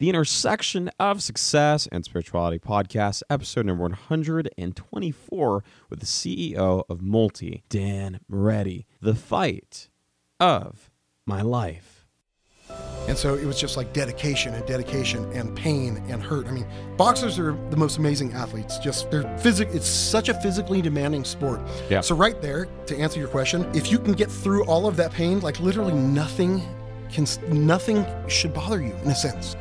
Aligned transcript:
The 0.00 0.08
Intersection 0.08 0.92
of 1.00 1.24
Success 1.24 1.88
and 1.90 2.04
Spirituality 2.04 2.60
podcast, 2.60 3.24
episode 3.28 3.66
number 3.66 3.82
124, 3.82 5.64
with 5.90 5.98
the 5.98 6.06
CEO 6.06 6.84
of 6.88 7.02
Multi, 7.02 7.64
Dan 7.68 8.20
Moretti. 8.28 8.86
The 9.00 9.16
fight 9.16 9.88
of 10.38 10.92
my 11.26 11.42
life. 11.42 12.06
And 13.08 13.18
so 13.18 13.34
it 13.34 13.44
was 13.44 13.60
just 13.60 13.76
like 13.76 13.92
dedication 13.92 14.54
and 14.54 14.64
dedication 14.66 15.32
and 15.32 15.56
pain 15.56 16.00
and 16.08 16.22
hurt. 16.22 16.46
I 16.46 16.52
mean, 16.52 16.66
boxers 16.96 17.36
are 17.36 17.58
the 17.70 17.76
most 17.76 17.98
amazing 17.98 18.34
athletes. 18.34 18.78
Just 18.78 19.10
they're 19.10 19.36
physic. 19.38 19.68
It's 19.72 19.88
such 19.88 20.28
a 20.28 20.34
physically 20.34 20.80
demanding 20.80 21.24
sport. 21.24 21.60
Yeah. 21.90 22.02
So 22.02 22.14
right 22.14 22.40
there, 22.40 22.68
to 22.86 22.96
answer 22.96 23.18
your 23.18 23.30
question, 23.30 23.68
if 23.74 23.90
you 23.90 23.98
can 23.98 24.12
get 24.12 24.30
through 24.30 24.64
all 24.66 24.86
of 24.86 24.94
that 24.94 25.10
pain, 25.10 25.40
like 25.40 25.58
literally 25.58 25.94
nothing 25.94 26.62
can, 27.10 27.26
nothing 27.48 28.06
should 28.28 28.54
bother 28.54 28.80
you 28.80 28.94
in 29.02 29.10
a 29.10 29.14
sense. 29.16 29.56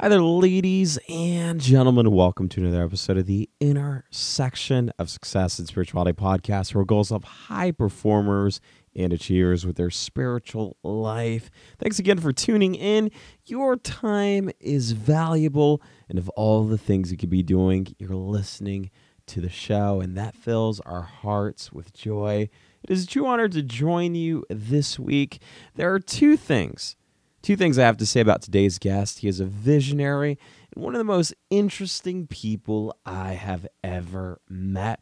Hi 0.00 0.08
there, 0.08 0.22
ladies 0.22 0.96
and 1.08 1.60
gentlemen. 1.60 2.12
Welcome 2.12 2.48
to 2.50 2.60
another 2.60 2.84
episode 2.84 3.18
of 3.18 3.26
the 3.26 3.50
Intersection 3.58 4.92
of 4.96 5.10
Success 5.10 5.58
and 5.58 5.66
Spirituality 5.66 6.12
podcast, 6.12 6.72
where 6.72 6.84
goals 6.84 7.10
of 7.10 7.24
high 7.24 7.72
performers 7.72 8.60
and 8.94 9.12
achievers 9.12 9.66
with 9.66 9.74
their 9.74 9.90
spiritual 9.90 10.76
life. 10.84 11.50
Thanks 11.80 11.98
again 11.98 12.18
for 12.18 12.32
tuning 12.32 12.76
in. 12.76 13.10
Your 13.46 13.74
time 13.74 14.50
is 14.60 14.92
valuable, 14.92 15.82
and 16.08 16.16
of 16.16 16.28
all 16.28 16.62
the 16.62 16.78
things 16.78 17.10
you 17.10 17.18
could 17.18 17.28
be 17.28 17.42
doing, 17.42 17.88
you're 17.98 18.14
listening 18.14 18.92
to 19.26 19.40
the 19.40 19.50
show, 19.50 20.00
and 20.00 20.16
that 20.16 20.36
fills 20.36 20.78
our 20.78 21.02
hearts 21.02 21.72
with 21.72 21.92
joy. 21.92 22.48
It 22.84 22.90
is 22.92 23.02
a 23.02 23.06
true 23.08 23.26
honor 23.26 23.48
to 23.48 23.62
join 23.64 24.14
you 24.14 24.44
this 24.48 24.96
week. 24.96 25.42
There 25.74 25.92
are 25.92 25.98
two 25.98 26.36
things 26.36 26.94
Two 27.40 27.56
things 27.56 27.78
I 27.78 27.84
have 27.84 27.96
to 27.98 28.06
say 28.06 28.20
about 28.20 28.42
today's 28.42 28.78
guest. 28.78 29.20
He 29.20 29.28
is 29.28 29.40
a 29.40 29.46
visionary 29.46 30.38
and 30.74 30.84
one 30.84 30.94
of 30.94 30.98
the 30.98 31.04
most 31.04 31.34
interesting 31.50 32.26
people 32.26 32.96
I 33.06 33.34
have 33.34 33.66
ever 33.82 34.40
met. 34.48 35.00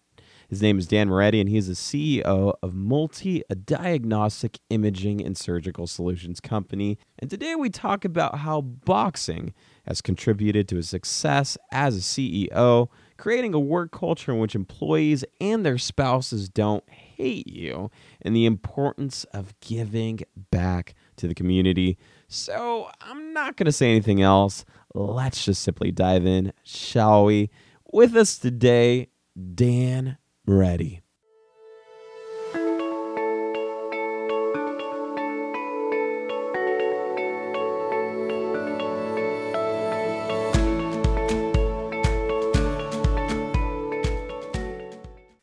His 0.48 0.62
name 0.62 0.78
is 0.78 0.86
Dan 0.86 1.08
Moretti, 1.08 1.41
and 1.41 1.48
he 1.48 1.56
is 1.56 1.66
the 1.66 1.74
CEO 1.74 2.55
of 2.62 2.72
Multi, 2.72 3.42
a 3.50 3.56
diagnostic 3.56 4.61
imaging 4.70 5.24
and 5.24 5.36
surgical 5.36 5.88
solutions 5.88 6.38
company. 6.38 6.98
And 7.19 7.28
today 7.28 7.56
we 7.56 7.69
talk 7.69 8.05
about 8.05 8.39
how 8.39 8.61
boxing 8.61 9.52
has 9.86 10.00
contributed 10.00 10.68
to 10.68 10.77
his 10.77 10.89
success 10.89 11.58
as 11.72 11.96
a 11.96 12.00
CEO, 12.00 12.89
creating 13.16 13.55
a 13.55 13.58
work 13.61 13.91
culture 13.91 14.30
in 14.30 14.39
which 14.39 14.55
employees 14.55 15.24
and 15.41 15.66
their 15.66 15.78
spouses 15.78 16.48
don't 16.48 16.89
hate 16.91 17.48
you, 17.48 17.91
and 18.22 18.36
the 18.36 18.46
importance 18.46 19.24
of 19.33 19.58
giving 19.58 20.20
back 20.52 20.94
to 21.16 21.27
the 21.27 21.34
community. 21.34 21.98
So 22.28 22.91
I'm 23.00 23.32
not 23.32 23.56
going 23.56 23.66
to 23.66 23.72
say 23.72 23.91
anything 23.91 24.20
else. 24.20 24.64
Let's 24.94 25.44
just 25.44 25.62
simply 25.62 25.92
dive 25.92 26.27
in, 26.27 26.52
shall 26.64 27.27
we? 27.27 27.50
With 27.92 28.16
us 28.16 28.36
today, 28.36 29.10
Dan 29.55 30.18
Moretti. 30.44 31.02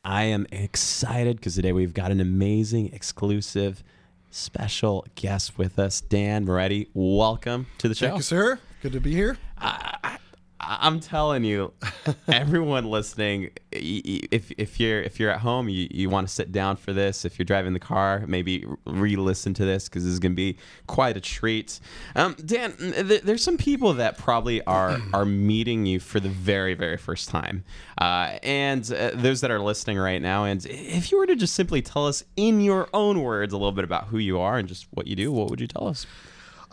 I 0.04 0.24
am 0.24 0.46
excited 0.52 1.36
because 1.36 1.54
today 1.54 1.72
we've 1.72 1.94
got 1.94 2.10
an 2.10 2.20
amazing 2.20 2.92
exclusive 2.92 3.82
special 4.34 5.06
guest 5.14 5.56
with 5.56 5.78
us, 5.78 6.00
Dan 6.00 6.44
Moretti. 6.44 6.88
Welcome 6.92 7.68
to 7.78 7.88
the 7.88 7.94
show. 7.94 8.08
Thank 8.08 8.18
you, 8.18 8.22
sir. 8.22 8.58
Good 8.82 8.92
to 8.92 9.00
be 9.00 9.12
here. 9.12 9.38
I, 9.58 9.93
I'm 10.66 11.00
telling 11.00 11.44
you, 11.44 11.72
everyone 12.28 12.84
listening, 12.86 13.50
if, 13.70 14.50
if 14.56 14.80
you're 14.80 15.02
if 15.02 15.20
you're 15.20 15.30
at 15.30 15.40
home, 15.40 15.68
you, 15.68 15.88
you 15.90 16.10
want 16.10 16.28
to 16.28 16.32
sit 16.32 16.52
down 16.52 16.76
for 16.76 16.92
this. 16.92 17.24
If 17.24 17.38
you're 17.38 17.44
driving 17.44 17.72
the 17.72 17.80
car, 17.80 18.24
maybe 18.26 18.64
re-listen 18.86 19.54
to 19.54 19.64
this 19.64 19.88
because 19.88 20.04
this 20.04 20.12
is 20.12 20.18
going 20.18 20.32
to 20.32 20.36
be 20.36 20.56
quite 20.86 21.16
a 21.16 21.20
treat. 21.20 21.80
Um, 22.16 22.34
Dan, 22.44 22.76
th- 22.76 23.22
there's 23.22 23.42
some 23.42 23.58
people 23.58 23.94
that 23.94 24.18
probably 24.18 24.62
are 24.64 24.98
are 25.12 25.24
meeting 25.24 25.86
you 25.86 26.00
for 26.00 26.20
the 26.20 26.28
very 26.28 26.74
very 26.74 26.96
first 26.96 27.28
time, 27.28 27.64
uh, 27.98 28.38
and 28.42 28.90
uh, 28.92 29.10
those 29.14 29.40
that 29.42 29.50
are 29.50 29.60
listening 29.60 29.98
right 29.98 30.22
now. 30.22 30.44
And 30.44 30.64
if 30.66 31.12
you 31.12 31.18
were 31.18 31.26
to 31.26 31.36
just 31.36 31.54
simply 31.54 31.82
tell 31.82 32.06
us 32.06 32.24
in 32.36 32.60
your 32.60 32.88
own 32.92 33.22
words 33.22 33.52
a 33.52 33.56
little 33.56 33.72
bit 33.72 33.84
about 33.84 34.06
who 34.06 34.18
you 34.18 34.38
are 34.40 34.58
and 34.58 34.68
just 34.68 34.86
what 34.90 35.06
you 35.06 35.16
do, 35.16 35.32
what 35.32 35.50
would 35.50 35.60
you 35.60 35.66
tell 35.66 35.88
us? 35.88 36.06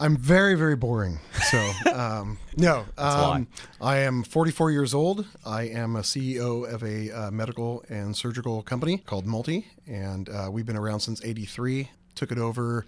I'm 0.01 0.17
very, 0.17 0.55
very 0.55 0.75
boring. 0.75 1.19
So, 1.51 1.71
um, 1.93 2.39
no, 2.57 2.85
um, 2.97 3.47
I 3.79 3.97
am 3.97 4.23
44 4.23 4.71
years 4.71 4.95
old. 4.95 5.27
I 5.45 5.65
am 5.65 5.95
a 5.95 5.99
CEO 5.99 6.67
of 6.67 6.81
a 6.81 7.11
uh, 7.11 7.29
medical 7.29 7.83
and 7.87 8.17
surgical 8.17 8.63
company 8.63 8.97
called 8.97 9.27
Multi, 9.27 9.67
and 9.85 10.27
uh, 10.27 10.49
we've 10.51 10.65
been 10.65 10.75
around 10.75 11.01
since 11.01 11.23
'83. 11.23 11.91
Took 12.15 12.31
it 12.31 12.39
over 12.39 12.87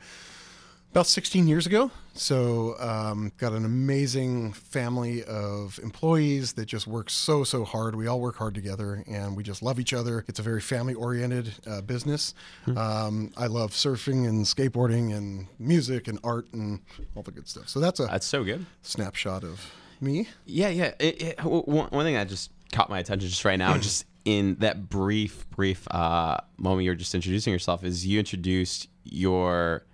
about 0.94 1.08
16 1.08 1.48
years 1.48 1.66
ago. 1.66 1.90
So, 2.14 2.76
um, 2.80 3.32
got 3.38 3.54
an 3.54 3.66
amazing 3.66 4.54
family 4.54 5.24
of 5.24 5.80
employees 5.82 6.54
that 6.54 6.68
just 6.68 6.86
work 6.86 7.10
so, 7.10 7.44
so 7.44 7.66
hard. 7.66 7.96
We 7.96 8.06
all 8.06 8.22
work 8.22 8.36
hard 8.36 8.54
together 8.54 9.04
and 9.08 9.36
we 9.36 9.42
just 9.42 9.64
love 9.64 9.80
each 9.80 9.92
other. 9.92 10.24
It's 10.28 10.38
a 10.38 10.44
very 10.44 10.62
family 10.62 10.94
oriented 10.94 11.52
uh, 11.66 11.82
business. 11.82 12.36
Mm-hmm. 12.68 12.78
Um, 12.78 13.32
I 13.36 13.48
love 13.48 13.72
surfing 13.72 14.30
and 14.30 14.46
skateboarding 14.46 15.18
and 15.18 15.48
music 15.58 16.08
and 16.08 16.20
art 16.24 16.54
and 16.54 16.82
all 17.16 17.24
the 17.24 17.32
good 17.32 17.48
stuff. 17.48 17.70
So, 17.70 17.80
that's 17.80 18.00
a 18.00 18.06
that's 18.06 18.28
so 18.28 18.44
good 18.44 18.64
snapshot 18.84 19.44
of 19.44 19.72
me. 20.00 20.30
Yeah, 20.46 20.70
yeah. 20.70 20.92
It, 21.00 21.22
it, 21.24 21.44
one, 21.44 21.88
one 21.88 22.06
thing 22.06 22.14
that 22.14 22.30
just 22.30 22.52
caught 22.72 22.92
my 22.92 23.00
attention 23.00 23.30
just 23.30 23.44
right 23.46 23.58
now, 23.58 23.76
just 23.80 24.06
in 24.26 24.58
that 24.60 24.90
brief, 24.90 25.50
brief 25.50 25.88
uh, 25.90 26.38
moment 26.58 26.86
you're 26.86 26.94
just 26.94 27.16
introducing 27.16 27.52
yourself, 27.52 27.84
is 27.84 28.06
you 28.06 28.20
introduced 28.20 28.90
your 29.04 29.86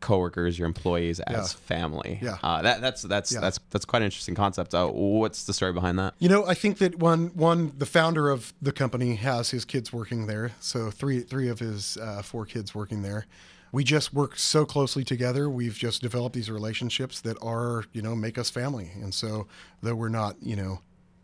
coworkers, 0.00 0.58
your 0.58 0.66
employees 0.66 1.20
as 1.20 1.34
Yeah. 1.52 1.58
family. 1.66 2.18
Yeah. 2.22 2.38
Uh, 2.42 2.62
that, 2.62 2.80
that's 2.80 3.02
that's 3.02 3.32
Yeah. 3.32 3.40
that's 3.40 3.58
that's 3.70 3.84
quite 3.84 4.02
an 4.02 4.06
interesting 4.06 4.34
concept. 4.34 4.74
Uh, 4.74 4.86
what's 4.88 5.44
the 5.44 5.52
story 5.52 5.72
behind 5.72 5.98
that? 5.98 6.14
You 6.18 6.28
know, 6.28 6.46
I 6.46 6.54
think 6.54 6.78
that 6.78 6.98
one 6.98 7.28
one 7.34 7.72
the 7.76 7.86
founder 7.86 8.30
of 8.30 8.52
the 8.62 8.72
company 8.72 9.16
has 9.16 9.50
his 9.50 9.64
kids 9.64 9.92
working 9.92 10.26
there. 10.26 10.52
So 10.60 10.90
three 10.90 11.20
three 11.20 11.48
of 11.48 11.58
his 11.58 11.96
uh, 11.96 12.22
four 12.22 12.46
kids 12.46 12.74
working 12.74 13.02
there. 13.02 13.26
We 13.70 13.84
just 13.84 14.14
work 14.14 14.38
so 14.38 14.64
closely 14.64 15.04
together. 15.04 15.50
We've 15.50 15.74
just 15.74 16.00
developed 16.00 16.34
these 16.34 16.50
relationships 16.50 17.20
that 17.20 17.36
are 17.42 17.84
you 17.92 18.00
know 18.02 18.14
make 18.16 18.38
us 18.38 18.48
family. 18.50 18.90
And 18.94 19.12
so 19.12 19.46
though 19.82 19.94
we're 19.94 20.08
not 20.08 20.36
you 20.42 20.56
know 20.56 20.80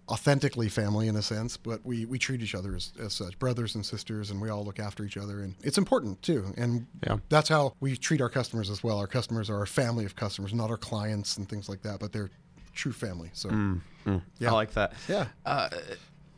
authentically 0.08 0.68
family 0.68 1.08
in 1.08 1.16
a 1.16 1.22
sense, 1.22 1.56
but 1.56 1.80
we, 1.84 2.04
we 2.04 2.18
treat 2.18 2.42
each 2.42 2.54
other 2.54 2.74
as, 2.74 2.92
as 3.00 3.14
such, 3.14 3.38
brothers 3.38 3.74
and 3.74 3.84
sisters, 3.84 4.30
and 4.30 4.40
we 4.40 4.50
all 4.50 4.64
look 4.64 4.78
after 4.78 5.04
each 5.04 5.16
other. 5.16 5.40
And 5.40 5.54
it's 5.62 5.78
important 5.78 6.20
too. 6.22 6.52
And 6.56 6.86
Yeah. 7.06 7.16
that's 7.30 7.48
how 7.48 7.74
we 7.80 7.96
treat 7.96 8.20
our 8.20 8.28
customers 8.28 8.68
as 8.68 8.82
well. 8.84 8.98
Our 8.98 9.06
customers 9.06 9.48
are 9.48 9.56
our 9.56 9.66
family 9.66 10.04
of 10.04 10.14
customers, 10.14 10.52
not 10.52 10.70
our 10.70 10.76
clients 10.76 11.38
and 11.38 11.48
things 11.48 11.68
like 11.68 11.80
that, 11.82 12.00
but 12.00 12.12
they're 12.12 12.30
true 12.74 12.92
family. 12.92 13.30
So 13.32 13.48
mm, 13.48 13.80
mm. 14.06 14.20
Yeah. 14.38 14.50
I 14.50 14.52
like 14.52 14.72
that. 14.74 14.92
yeah. 15.08 15.26
Uh, 15.46 15.70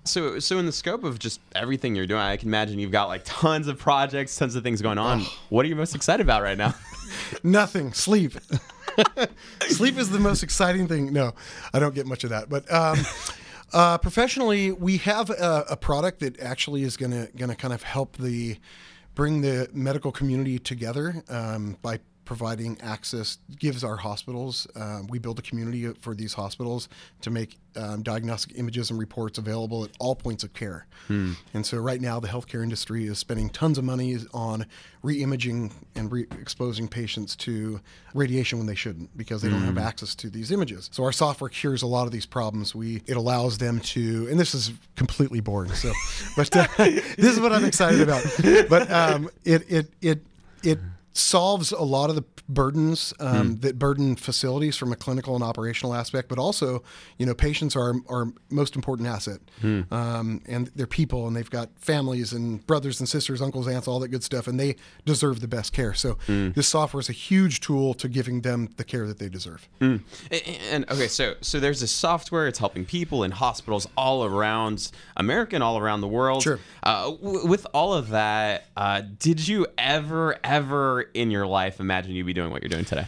so, 0.04 0.38
so 0.38 0.58
in 0.58 0.66
the 0.66 0.72
scope 0.72 1.02
of 1.02 1.18
just 1.18 1.40
everything 1.56 1.96
you're 1.96 2.06
doing, 2.06 2.20
I 2.20 2.36
can 2.36 2.48
imagine 2.48 2.78
you've 2.78 2.92
got 2.92 3.08
like 3.08 3.22
tons 3.24 3.66
of 3.66 3.76
projects, 3.78 4.36
tons 4.36 4.54
of 4.54 4.62
things 4.62 4.80
going 4.80 4.98
on. 4.98 5.22
What 5.48 5.64
are 5.64 5.68
you 5.68 5.74
most 5.74 5.96
excited 5.96 6.24
about 6.24 6.42
right 6.42 6.56
now? 6.56 6.72
Nothing. 7.42 7.92
Sleep. 7.92 8.34
Sleep 9.68 9.98
is 9.98 10.10
the 10.10 10.20
most 10.20 10.42
exciting 10.44 10.86
thing. 10.86 11.12
No, 11.12 11.32
I 11.74 11.80
don't 11.80 11.94
get 11.94 12.06
much 12.06 12.22
of 12.22 12.30
that. 12.30 12.48
But 12.48 12.72
um, 12.72 12.98
uh, 13.72 13.98
professionally, 13.98 14.72
we 14.72 14.98
have 14.98 15.30
a, 15.30 15.64
a 15.70 15.76
product 15.76 16.20
that 16.20 16.38
actually 16.40 16.82
is 16.82 16.96
going 16.96 17.12
to 17.12 17.30
going 17.36 17.50
to 17.50 17.56
kind 17.56 17.74
of 17.74 17.82
help 17.82 18.16
the 18.16 18.58
bring 19.14 19.40
the 19.40 19.68
medical 19.72 20.12
community 20.12 20.58
together 20.58 21.22
um, 21.28 21.76
by 21.82 21.98
providing 22.26 22.78
access 22.82 23.38
gives 23.58 23.82
our 23.82 23.96
hospitals 23.96 24.66
um, 24.76 25.06
we 25.08 25.18
build 25.18 25.38
a 25.38 25.42
community 25.42 25.86
for 26.00 26.14
these 26.14 26.34
hospitals 26.34 26.88
to 27.22 27.30
make 27.30 27.56
um, 27.76 28.02
diagnostic 28.02 28.58
images 28.58 28.90
and 28.90 28.98
reports 28.98 29.38
available 29.38 29.84
at 29.84 29.90
all 29.98 30.14
points 30.14 30.44
of 30.44 30.52
care. 30.54 30.86
And 31.54 31.64
so 31.64 31.78
right 31.78 32.00
now 32.00 32.20
the 32.20 32.28
healthcare 32.28 32.62
industry 32.62 33.06
is 33.06 33.18
spending 33.18 33.48
tons 33.50 33.78
of 33.78 33.84
money 33.84 34.16
on 34.32 34.66
re-imaging 35.02 35.72
and 35.94 36.10
re-exposing 36.10 36.88
patients 36.88 37.36
to 37.36 37.80
radiation 38.14 38.58
when 38.58 38.66
they 38.66 38.74
shouldn't 38.74 39.16
because 39.16 39.42
they 39.42 39.48
don't 39.48 39.62
have 39.62 39.78
access 39.78 40.14
to 40.16 40.30
these 40.30 40.50
images. 40.50 40.88
So 40.92 41.04
our 41.04 41.12
software 41.12 41.50
cures 41.50 41.82
a 41.82 41.86
lot 41.86 42.06
of 42.06 42.12
these 42.12 42.26
problems. 42.26 42.74
We 42.74 43.02
it 43.06 43.16
allows 43.16 43.58
them 43.58 43.80
to 43.80 44.26
and 44.30 44.40
this 44.40 44.54
is 44.54 44.72
completely 44.96 45.40
boring 45.40 45.72
so 45.72 45.92
but 46.36 46.54
uh, 46.56 46.66
this 46.78 47.18
is 47.18 47.40
what 47.40 47.52
i'm 47.52 47.64
excited 47.64 48.00
about. 48.00 48.24
But 48.68 48.90
um, 48.90 49.30
it 49.44 49.70
it 49.70 49.90
it 50.00 50.26
it 50.62 50.78
solves 51.16 51.72
a 51.72 51.82
lot 51.82 52.10
of 52.10 52.16
the 52.16 52.24
burdens 52.48 53.12
um, 53.18 53.56
that 53.56 53.78
burden 53.78 54.14
facilities 54.14 54.76
from 54.76 54.92
a 54.92 54.96
clinical 54.96 55.34
and 55.34 55.42
operational 55.42 55.94
aspect, 55.94 56.28
but 56.28 56.38
also, 56.38 56.82
you 57.18 57.26
know, 57.26 57.34
patients 57.34 57.74
are 57.74 57.94
our 58.08 58.32
most 58.50 58.76
important 58.76 59.08
asset, 59.08 59.40
um, 59.90 60.40
and 60.46 60.70
they're 60.76 60.86
people, 60.86 61.26
and 61.26 61.34
they've 61.34 61.50
got 61.50 61.70
families 61.76 62.32
and 62.32 62.64
brothers 62.66 63.00
and 63.00 63.08
sisters, 63.08 63.42
uncles, 63.42 63.66
aunts, 63.66 63.88
all 63.88 63.98
that 63.98 64.08
good 64.08 64.22
stuff, 64.22 64.46
and 64.46 64.60
they 64.60 64.76
deserve 65.04 65.40
the 65.40 65.48
best 65.48 65.72
care. 65.72 65.92
So 65.94 66.18
this 66.26 66.68
software 66.68 67.00
is 67.00 67.08
a 67.08 67.12
huge 67.12 67.60
tool 67.60 67.94
to 67.94 68.08
giving 68.08 68.42
them 68.42 68.68
the 68.76 68.84
care 68.84 69.06
that 69.06 69.18
they 69.18 69.28
deserve. 69.28 69.68
And, 69.80 70.04
and 70.70 70.90
okay, 70.90 71.08
so 71.08 71.34
so 71.40 71.58
there's 71.58 71.80
this 71.80 71.92
software. 71.92 72.46
It's 72.46 72.58
helping 72.60 72.84
people 72.84 73.24
in 73.24 73.32
hospitals 73.32 73.88
all 73.96 74.24
around 74.24 74.90
America 75.16 75.56
and 75.56 75.64
all 75.64 75.78
around 75.78 76.00
the 76.00 76.08
world. 76.08 76.42
Sure. 76.42 76.60
Uh, 76.82 77.10
w- 77.10 77.46
with 77.46 77.66
all 77.74 77.92
of 77.92 78.10
that, 78.10 78.66
uh, 78.76 79.02
did 79.18 79.48
you 79.48 79.66
ever, 79.78 80.36
ever 80.44 81.05
in 81.14 81.30
your 81.30 81.46
life 81.46 81.80
imagine 81.80 82.14
you'd 82.14 82.26
be 82.26 82.32
doing 82.32 82.50
what 82.50 82.62
you're 82.62 82.68
doing 82.68 82.84
today? 82.84 83.06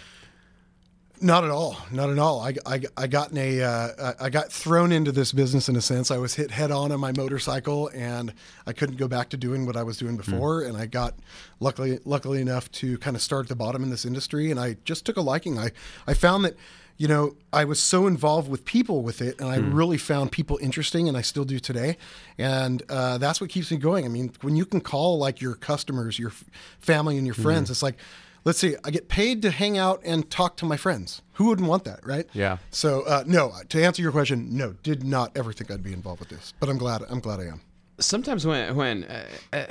Not 1.21 1.43
at 1.43 1.51
all. 1.51 1.77
Not 1.91 2.11
at 2.11 2.19
all. 2.19 2.41
I, 2.41 2.55
I, 2.65 2.81
I 2.97 3.07
got 3.09 3.33
in 3.33 3.39
a 3.39 3.63
uh, 3.63 4.15
I 4.21 4.31
got 4.31 4.53
thrown 4.53 4.93
into 4.93 5.11
this 5.11 5.33
business 5.33 5.69
in 5.69 5.75
a 5.75 5.81
sense. 5.81 6.13
I 6.13 6.17
was 6.19 6.35
hit 6.35 6.53
head 6.53 6.71
on 6.71 6.93
on 6.93 7.01
my 7.01 7.13
motorcycle, 7.13 7.89
and 7.93 8.33
I 8.67 8.73
couldn't 8.73 8.97
go 8.97 9.09
back 9.09 9.31
to 9.31 9.37
doing 9.37 9.67
what 9.67 9.77
I 9.77 9.83
was 9.83 9.97
doing 9.97 10.17
before. 10.17 10.63
And 10.63 10.77
I 10.77 10.87
got 10.87 11.15
luckily 11.59 11.99
luckily 12.05 12.41
enough 12.41 12.71
to 12.73 12.99
kind 12.99 13.17
of 13.17 13.23
start 13.23 13.47
at 13.47 13.49
the 13.49 13.57
bottom 13.57 13.83
in 13.83 13.91
this 13.91 14.05
industry, 14.05 14.53
and 14.53 14.61
I 14.61 14.77
just 14.85 15.05
took 15.05 15.17
a 15.17 15.21
liking. 15.21 15.59
I 15.59 15.73
I 16.07 16.15
found 16.15 16.45
that 16.45 16.57
you 16.99 17.09
know 17.09 17.35
I 17.53 17.65
was 17.65 17.81
so 17.81 18.07
involved 18.07 18.51
with 18.51 18.65
people 18.65 19.03
with 19.03 19.23
it, 19.23 19.41
and 19.41 19.49
I 19.49 19.57
really 19.57 19.97
found 19.99 20.31
people 20.31 20.59
interesting, 20.61 21.09
and 21.09 21.17
I 21.17 21.23
still 21.23 21.45
do 21.45 21.59
today. 21.59 21.97
And 22.37 22.83
uh, 22.91 23.17
that's 23.19 23.41
what 23.41 23.49
keeps 23.51 23.71
me 23.71 23.79
going. 23.79 24.05
I 24.05 24.09
mean, 24.09 24.33
when 24.43 24.55
you 24.57 24.67
can 24.67 24.81
call 24.81 25.19
like 25.19 25.41
your 25.41 25.55
customers, 25.55 26.19
your 26.19 26.31
f- 26.31 26.45
family, 26.79 27.17
and 27.17 27.27
your 27.27 27.35
friends, 27.35 27.71
it's 27.71 27.83
like 27.83 27.97
let's 28.45 28.59
see, 28.59 28.77
I 28.85 28.91
get 28.91 29.09
paid 29.09 29.43
to 29.43 29.51
hang 29.51 29.77
out 29.79 30.01
and 30.05 30.31
talk 30.31 30.57
to 30.59 30.65
my 30.67 30.77
friends. 30.77 31.23
Who 31.35 31.47
wouldn't 31.47 31.69
want 31.69 31.85
that, 31.85 32.01
right? 32.07 32.27
Yeah. 32.33 32.59
So 32.71 33.03
uh, 33.03 33.25
no, 33.27 33.53
to 33.69 33.85
answer 33.85 34.01
your 34.03 34.13
question, 34.13 34.57
no, 34.57 34.73
did 34.83 35.05
not 35.05 35.37
ever 35.37 35.53
think 35.53 35.71
I'd 35.71 35.83
be 35.83 35.93
involved 35.93 36.21
with 36.21 36.29
this, 36.31 36.53
but 36.61 36.69
I'm 36.69 36.79
glad. 36.79 37.03
I'm 37.11 37.21
glad 37.21 37.41
I 37.41 37.45
am. 37.45 37.61
sometimes 38.01 38.47
when 38.47 38.75
when 38.77 39.05
uh, 39.05 39.25
uh, 39.53 39.67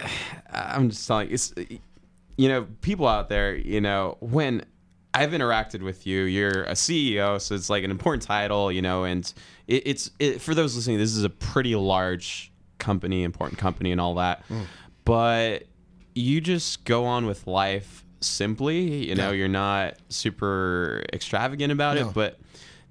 I'm 0.51 0.89
just 0.89 1.07
telling 1.07 1.27
you, 1.29 1.33
it's 1.35 1.53
you 2.38 2.50
know 2.50 2.68
people 2.81 3.07
out 3.07 3.29
there, 3.29 3.56
you 3.56 3.81
know 3.81 4.18
when 4.19 4.63
I've 5.13 5.31
interacted 5.31 5.81
with 5.81 6.06
you, 6.06 6.24
you're 6.24 6.63
a 6.63 6.74
CEO, 6.74 7.42
so 7.42 7.56
it's 7.56 7.69
like 7.69 7.83
an 7.83 7.92
important 7.92 8.24
title, 8.24 8.71
you 8.71 8.81
know, 8.81 9.04
and 9.04 9.31
it, 9.68 9.83
it's 9.86 10.12
it, 10.19 10.42
for 10.42 10.54
those 10.54 10.75
listening, 10.75 10.98
this 11.00 11.15
is 11.15 11.24
a 11.24 11.30
pretty 11.30 11.75
large 11.75 12.51
company, 12.77 13.24
important 13.24 13.59
company, 13.59 13.92
and 13.92 14.00
all 14.00 14.15
that, 14.15 14.44
but 15.06 15.63
you 16.13 16.42
just 16.42 16.83
go 16.86 17.06
on 17.06 17.25
with 17.25 17.48
life 17.48 18.04
simply, 18.21 19.07
you 19.07 19.15
know, 19.15 19.30
Yeah. 19.31 19.38
you're 19.38 19.48
not 19.48 19.95
super 20.09 21.04
extravagant 21.13 21.71
about 21.71 21.95
No. 21.95 22.10
it, 22.10 22.13
but 22.13 22.39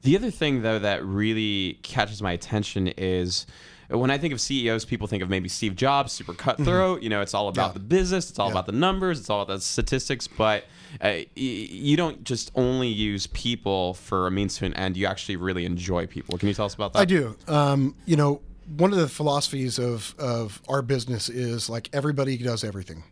the 0.02 0.16
other 0.16 0.30
thing, 0.30 0.62
though, 0.62 0.78
that 0.78 1.04
really 1.04 1.78
catches 1.82 2.22
my 2.22 2.32
attention 2.32 2.88
is 2.96 3.46
when 3.88 4.10
I 4.10 4.18
think 4.18 4.32
of 4.32 4.40
CEOs, 4.40 4.84
people 4.84 5.06
think 5.08 5.22
of 5.22 5.28
maybe 5.30 5.48
Steve 5.48 5.74
Jobs, 5.76 6.12
super 6.12 6.32
cutthroat. 6.34 7.02
You 7.02 7.08
know, 7.08 7.20
it's 7.22 7.34
all 7.34 7.48
about 7.48 7.70
Mm-hmm. 7.70 7.78
Yeah. 7.78 7.82
the 7.82 7.88
business, 7.88 8.30
it's 8.30 8.38
all 8.38 8.48
Yeah. 8.48 8.52
about 8.52 8.66
the 8.66 8.72
numbers, 8.72 9.18
it's 9.20 9.30
all 9.30 9.42
about 9.42 9.54
the 9.54 9.60
statistics. 9.60 10.26
But 10.28 10.64
uh, 11.00 11.18
you 11.34 11.96
don't 11.96 12.24
just 12.24 12.50
only 12.54 12.88
use 12.88 13.26
people 13.28 13.94
for 13.94 14.26
a 14.26 14.30
means 14.30 14.56
to 14.58 14.66
an 14.66 14.74
end. 14.74 14.96
You 14.96 15.06
actually 15.06 15.36
really 15.36 15.64
enjoy 15.64 16.06
people. 16.06 16.38
Can 16.38 16.48
you 16.48 16.54
tell 16.54 16.66
us 16.66 16.74
about 16.74 16.92
that? 16.92 17.00
I 17.00 17.04
do. 17.04 17.36
Um, 17.48 17.94
you 18.06 18.16
know, 18.16 18.40
one 18.76 18.92
of 18.92 18.98
the 18.98 19.08
philosophies 19.08 19.78
of 19.78 20.14
of 20.18 20.60
our 20.68 20.82
business 20.82 21.28
is 21.28 21.68
like 21.70 21.88
everybody 21.92 22.36
does 22.36 22.64
everything, 22.64 23.04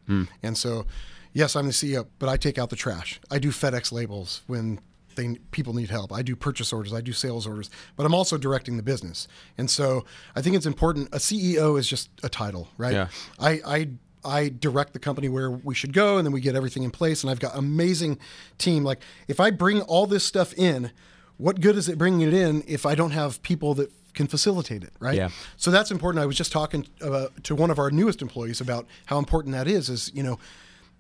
and 0.43 0.57
so 0.59 0.87
yes, 1.33 1.57
I'm 1.57 1.67
the 1.67 1.73
CEO, 1.73 2.07
but 2.19 2.29
I 2.29 2.37
take 2.37 2.59
out 2.59 2.71
the 2.71 2.77
trash. 2.77 3.21
I 3.31 3.39
do 3.39 3.51
FedEx 3.51 3.93
labels 3.93 4.43
when 4.47 4.81
they 5.15 5.37
people 5.53 5.75
need 5.75 5.91
help. 5.91 6.13
I 6.13 6.23
do 6.23 6.35
purchase 6.35 6.73
orders. 6.73 6.93
I 6.93 7.01
do 7.01 7.13
sales 7.13 7.47
orders, 7.47 7.71
but 7.97 8.05
I'm 8.05 8.15
also 8.15 8.37
directing 8.37 8.77
the 8.77 8.83
business, 8.83 9.29
and 9.57 9.71
so 9.71 10.05
I 10.35 10.43
think 10.43 10.57
it's 10.57 10.67
important. 10.67 11.09
A 11.13 11.19
CEO 11.19 11.79
is 11.79 11.87
just 11.87 12.11
a 12.23 12.29
title, 12.29 12.69
right? 12.77 12.93
Yeah. 12.93 13.09
I, 13.39 13.61
I 13.65 13.89
I 14.25 14.49
direct 14.49 14.93
the 14.93 14.99
company 14.99 15.29
where 15.29 15.51
we 15.51 15.75
should 15.75 15.93
go, 15.93 16.17
and 16.17 16.27
then 16.27 16.33
we 16.33 16.41
get 16.41 16.55
everything 16.55 16.83
in 16.83 16.91
place. 16.91 17.23
And 17.23 17.31
I've 17.31 17.41
got 17.41 17.57
amazing 17.57 18.19
team. 18.59 18.85
Like 18.85 19.01
if 19.29 19.41
I 19.41 19.51
bring 19.51 19.83
all 19.83 20.07
this 20.07 20.25
stuff 20.25 20.53
in, 20.55 20.91
what 21.37 21.61
good 21.61 21.77
is 21.77 21.89
it 21.89 21.99
bringing 21.99 22.21
it 22.23 22.35
in 22.35 22.63
if 22.67 22.87
I 22.87 22.95
don't 22.95 23.11
have 23.11 23.43
people 23.43 23.75
that 23.75 23.91
can 24.15 24.27
facilitate 24.27 24.85
it, 24.85 24.93
right? 25.01 25.17
Yeah. 25.17 25.31
So 25.57 25.71
that's 25.71 25.91
important. 25.91 26.23
I 26.23 26.27
was 26.27 26.37
just 26.37 26.53
talking 26.53 26.87
uh, 27.03 27.27
to 27.43 27.55
one 27.55 27.71
of 27.71 27.79
our 27.79 27.91
newest 27.91 28.23
employees 28.23 28.61
about 28.61 28.87
how 29.07 29.19
important 29.19 29.55
that 29.55 29.69
is. 29.69 29.89
Is 29.89 30.11
you 30.15 30.23
know. 30.23 30.39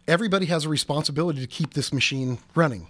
Everybody 0.06 0.44
has 0.44 0.66
a 0.66 0.68
responsibility 0.68 1.40
to 1.40 1.46
keep 1.46 1.72
this 1.72 1.90
machine 1.90 2.36
running. 2.54 2.88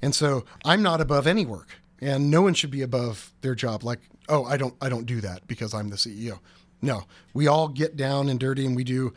And 0.00 0.14
so 0.14 0.46
I'm 0.64 0.82
not 0.82 0.98
above 1.02 1.26
any 1.26 1.44
work 1.44 1.68
and 2.00 2.30
no 2.30 2.42
one 2.42 2.54
should 2.54 2.70
be 2.70 2.82
above 2.82 3.32
their 3.40 3.54
job 3.54 3.82
like 3.82 4.00
oh 4.28 4.44
i 4.44 4.56
don't 4.56 4.74
i 4.80 4.88
don't 4.88 5.06
do 5.06 5.20
that 5.20 5.46
because 5.46 5.74
i'm 5.74 5.88
the 5.88 5.96
ceo 5.96 6.38
no 6.82 7.04
we 7.32 7.46
all 7.46 7.68
get 7.68 7.96
down 7.96 8.28
and 8.28 8.38
dirty 8.38 8.66
and 8.66 8.76
we 8.76 8.84
do 8.84 9.12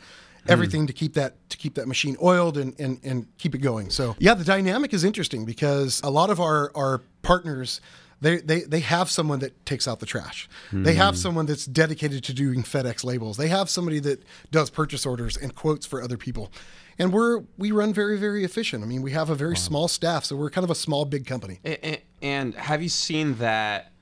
Mm. 0.46 0.50
everything 0.52 0.86
to 0.86 0.92
keep 0.92 1.14
that 1.14 1.34
to 1.50 1.56
keep 1.56 1.74
that 1.74 1.88
machine 1.88 2.16
oiled 2.22 2.56
and, 2.56 2.78
and 2.78 3.00
and 3.02 3.26
keep 3.38 3.54
it 3.54 3.58
going 3.58 3.90
so 3.90 4.16
yeah 4.18 4.34
the 4.34 4.44
dynamic 4.44 4.94
is 4.94 5.04
interesting 5.04 5.44
because 5.44 6.00
a 6.04 6.10
lot 6.10 6.30
of 6.30 6.40
our 6.40 6.70
our 6.74 7.02
partners 7.22 7.80
they, 8.20 8.38
they, 8.38 8.60
they 8.62 8.80
have 8.80 9.10
someone 9.10 9.38
that 9.40 9.64
takes 9.64 9.86
out 9.86 10.00
the 10.00 10.06
trash. 10.06 10.48
They 10.72 10.94
have 10.94 11.14
hmm. 11.14 11.18
someone 11.18 11.46
that's 11.46 11.66
dedicated 11.66 12.24
to 12.24 12.34
doing 12.34 12.62
FedEx 12.62 13.04
labels. 13.04 13.36
They 13.36 13.48
have 13.48 13.70
somebody 13.70 14.00
that 14.00 14.24
does 14.50 14.70
purchase 14.70 15.06
orders 15.06 15.36
and 15.36 15.54
quotes 15.54 15.86
for 15.86 16.02
other 16.02 16.16
people. 16.16 16.50
And 16.98 17.12
we're 17.12 17.44
we 17.56 17.70
run 17.70 17.94
very 17.94 18.18
very 18.18 18.44
efficient. 18.44 18.82
I 18.82 18.86
mean, 18.86 19.02
we 19.02 19.12
have 19.12 19.30
a 19.30 19.36
very 19.36 19.56
small 19.56 19.86
staff, 19.86 20.24
so 20.24 20.34
we're 20.34 20.50
kind 20.50 20.64
of 20.64 20.70
a 20.70 20.74
small 20.74 21.04
big 21.04 21.26
company. 21.26 21.60
A- 21.64 21.88
a- 21.88 22.02
And 22.20 22.54
have 22.56 22.82
you 22.82 22.88
seen 22.88 23.34
that 23.36 23.92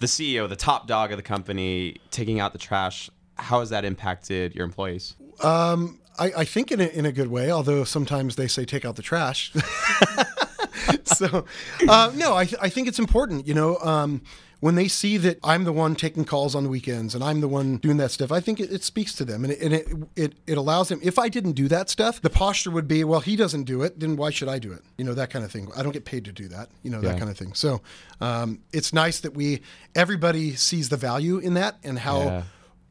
the 0.00 0.06
CEO, 0.06 0.48
the 0.48 0.56
top 0.56 0.88
dog 0.88 1.12
of 1.12 1.16
the 1.16 1.22
company, 1.22 1.98
taking 2.10 2.40
out 2.40 2.52
the 2.52 2.58
trash? 2.58 3.08
How 3.36 3.60
has 3.60 3.70
that 3.70 3.84
impacted 3.84 4.54
your 4.54 4.64
employees? 4.64 5.14
I, 5.42 6.32
I 6.38 6.44
think 6.44 6.70
in 6.70 6.80
a, 6.80 6.84
in 6.86 7.06
a 7.06 7.12
good 7.12 7.28
way, 7.28 7.50
although 7.50 7.84
sometimes 7.84 8.36
they 8.36 8.46
say 8.46 8.64
take 8.64 8.84
out 8.84 8.96
the 8.96 9.02
trash. 9.02 9.52
so, 11.04 11.44
uh, 11.88 12.12
no, 12.14 12.34
I, 12.36 12.44
th- 12.44 12.60
I 12.60 12.68
think 12.68 12.88
it's 12.88 12.98
important. 12.98 13.46
You 13.46 13.54
know, 13.54 13.78
um, 13.78 14.22
when 14.60 14.76
they 14.76 14.88
see 14.88 15.16
that 15.18 15.38
I'm 15.44 15.64
the 15.64 15.72
one 15.72 15.94
taking 15.94 16.24
calls 16.24 16.54
on 16.54 16.62
the 16.62 16.68
weekends 16.70 17.14
and 17.14 17.22
I'm 17.22 17.40
the 17.40 17.48
one 17.48 17.76
doing 17.78 17.96
that 17.98 18.10
stuff, 18.10 18.32
I 18.32 18.40
think 18.40 18.60
it, 18.60 18.72
it 18.72 18.82
speaks 18.82 19.14
to 19.16 19.24
them 19.24 19.44
and, 19.44 19.52
it, 19.52 19.60
and 19.60 19.74
it, 19.74 19.88
it 20.16 20.32
it 20.46 20.56
allows 20.58 20.88
them. 20.88 21.00
If 21.02 21.18
I 21.18 21.28
didn't 21.28 21.52
do 21.52 21.68
that 21.68 21.90
stuff, 21.90 22.22
the 22.22 22.30
posture 22.30 22.70
would 22.70 22.88
be, 22.88 23.04
well, 23.04 23.20
he 23.20 23.36
doesn't 23.36 23.64
do 23.64 23.82
it, 23.82 24.00
then 24.00 24.16
why 24.16 24.30
should 24.30 24.48
I 24.48 24.58
do 24.58 24.72
it? 24.72 24.82
You 24.96 25.04
know, 25.04 25.14
that 25.14 25.30
kind 25.30 25.44
of 25.44 25.50
thing. 25.52 25.68
I 25.76 25.82
don't 25.82 25.92
get 25.92 26.04
paid 26.04 26.24
to 26.26 26.32
do 26.32 26.48
that. 26.48 26.70
You 26.82 26.90
know, 26.90 27.00
Yeah. 27.00 27.10
that 27.10 27.18
kind 27.18 27.30
of 27.30 27.36
thing. 27.36 27.52
So, 27.54 27.82
um, 28.20 28.60
it's 28.72 28.92
nice 28.92 29.20
that 29.20 29.34
we 29.34 29.60
everybody 29.94 30.54
sees 30.54 30.88
the 30.88 30.96
value 30.96 31.38
in 31.38 31.54
that 31.54 31.76
and 31.84 31.98
how 31.98 32.18
Yeah. 32.22 32.42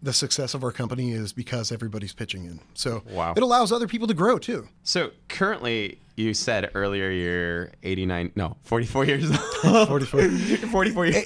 The 0.03 0.13
success 0.13 0.53
of 0.53 0.63
our 0.63 0.71
company 0.71 1.13
is 1.13 1.33
because 1.33 1.71
everybody's 1.71 2.13
pitching 2.13 2.43
in. 2.45 2.59
So 2.75 3.01
Wow. 3.09 3.33
it 3.35 3.41
allows 3.41 3.71
other 3.71 3.87
people 3.87 4.07
to 4.07 4.13
grow 4.13 4.37
too. 4.37 4.67
So 4.83 5.11
currently, 5.29 5.99
you 6.17 6.33
said 6.35 6.69
earlier 6.75 7.09
you're 7.09 7.71
89, 7.83 8.33
no, 8.35 8.57
44 8.63 9.05
years 9.05 9.31
old. 9.31 9.87
44. 9.87 10.21
44 10.29 11.05
years, 11.07 11.25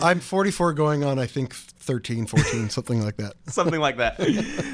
I'm 0.00 0.20
44 0.20 0.72
going 0.74 1.02
on, 1.04 1.18
I 1.18 1.26
think 1.26 1.52
13, 1.54 2.26
14, 2.26 2.70
something 2.78 3.02
like 3.02 3.16
that. 3.16 3.34
something 3.48 3.80
like 3.80 3.96
that. 3.98 4.20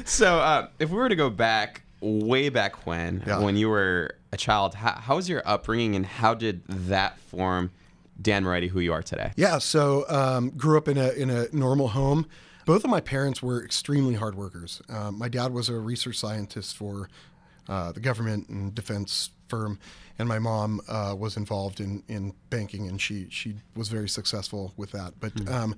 So 0.05 0.37
uh, 0.37 0.67
if 0.79 0.89
we 0.91 0.95
were 0.97 1.09
to 1.09 1.15
go 1.15 1.29
back, 1.31 1.81
way 1.99 2.49
back 2.49 2.85
when, 2.85 3.23
Yeah. 3.25 3.39
when 3.39 3.57
you 3.57 3.69
were 3.69 4.15
a 4.31 4.37
child, 4.37 4.75
how, 4.75 4.91
how 4.93 5.15
was 5.15 5.27
your 5.27 5.41
upbringing 5.45 5.95
and 5.95 6.05
how 6.05 6.33
did 6.35 6.63
that 6.67 7.17
form 7.19 7.71
Dan 8.21 8.43
Moretti 8.43 8.67
who 8.67 8.79
you 8.79 8.93
are 8.93 9.01
today? 9.03 9.31
Yeah, 9.35 9.57
so 9.57 10.05
um, 10.09 10.51
grew 10.51 10.77
up 10.77 10.87
in 10.87 10.97
a 10.99 11.09
in 11.09 11.29
a 11.31 11.47
normal 11.51 11.87
home. 11.89 12.27
Both 12.65 12.83
of 12.83 12.89
my 12.89 13.01
parents 13.01 13.41
were 13.41 13.63
extremely 13.63 14.15
hard 14.15 14.35
workers. 14.35 14.81
Um, 14.89 15.17
my 15.17 15.29
dad 15.29 15.53
was 15.53 15.69
a 15.69 15.75
research 15.75 16.17
scientist 16.17 16.75
for 16.75 17.09
uh, 17.67 17.91
the 17.91 17.99
government 17.99 18.49
and 18.49 18.73
defense 18.73 19.31
firm, 19.47 19.79
and 20.19 20.27
my 20.27 20.39
mom 20.39 20.81
uh, 20.87 21.15
was 21.17 21.37
involved 21.37 21.79
in, 21.79 22.03
in 22.07 22.33
banking, 22.49 22.87
and 22.87 22.99
she 23.01 23.27
she 23.29 23.55
was 23.75 23.89
very 23.89 24.09
successful 24.09 24.73
with 24.77 24.91
that. 24.91 25.13
But 25.19 25.47
um, 25.49 25.75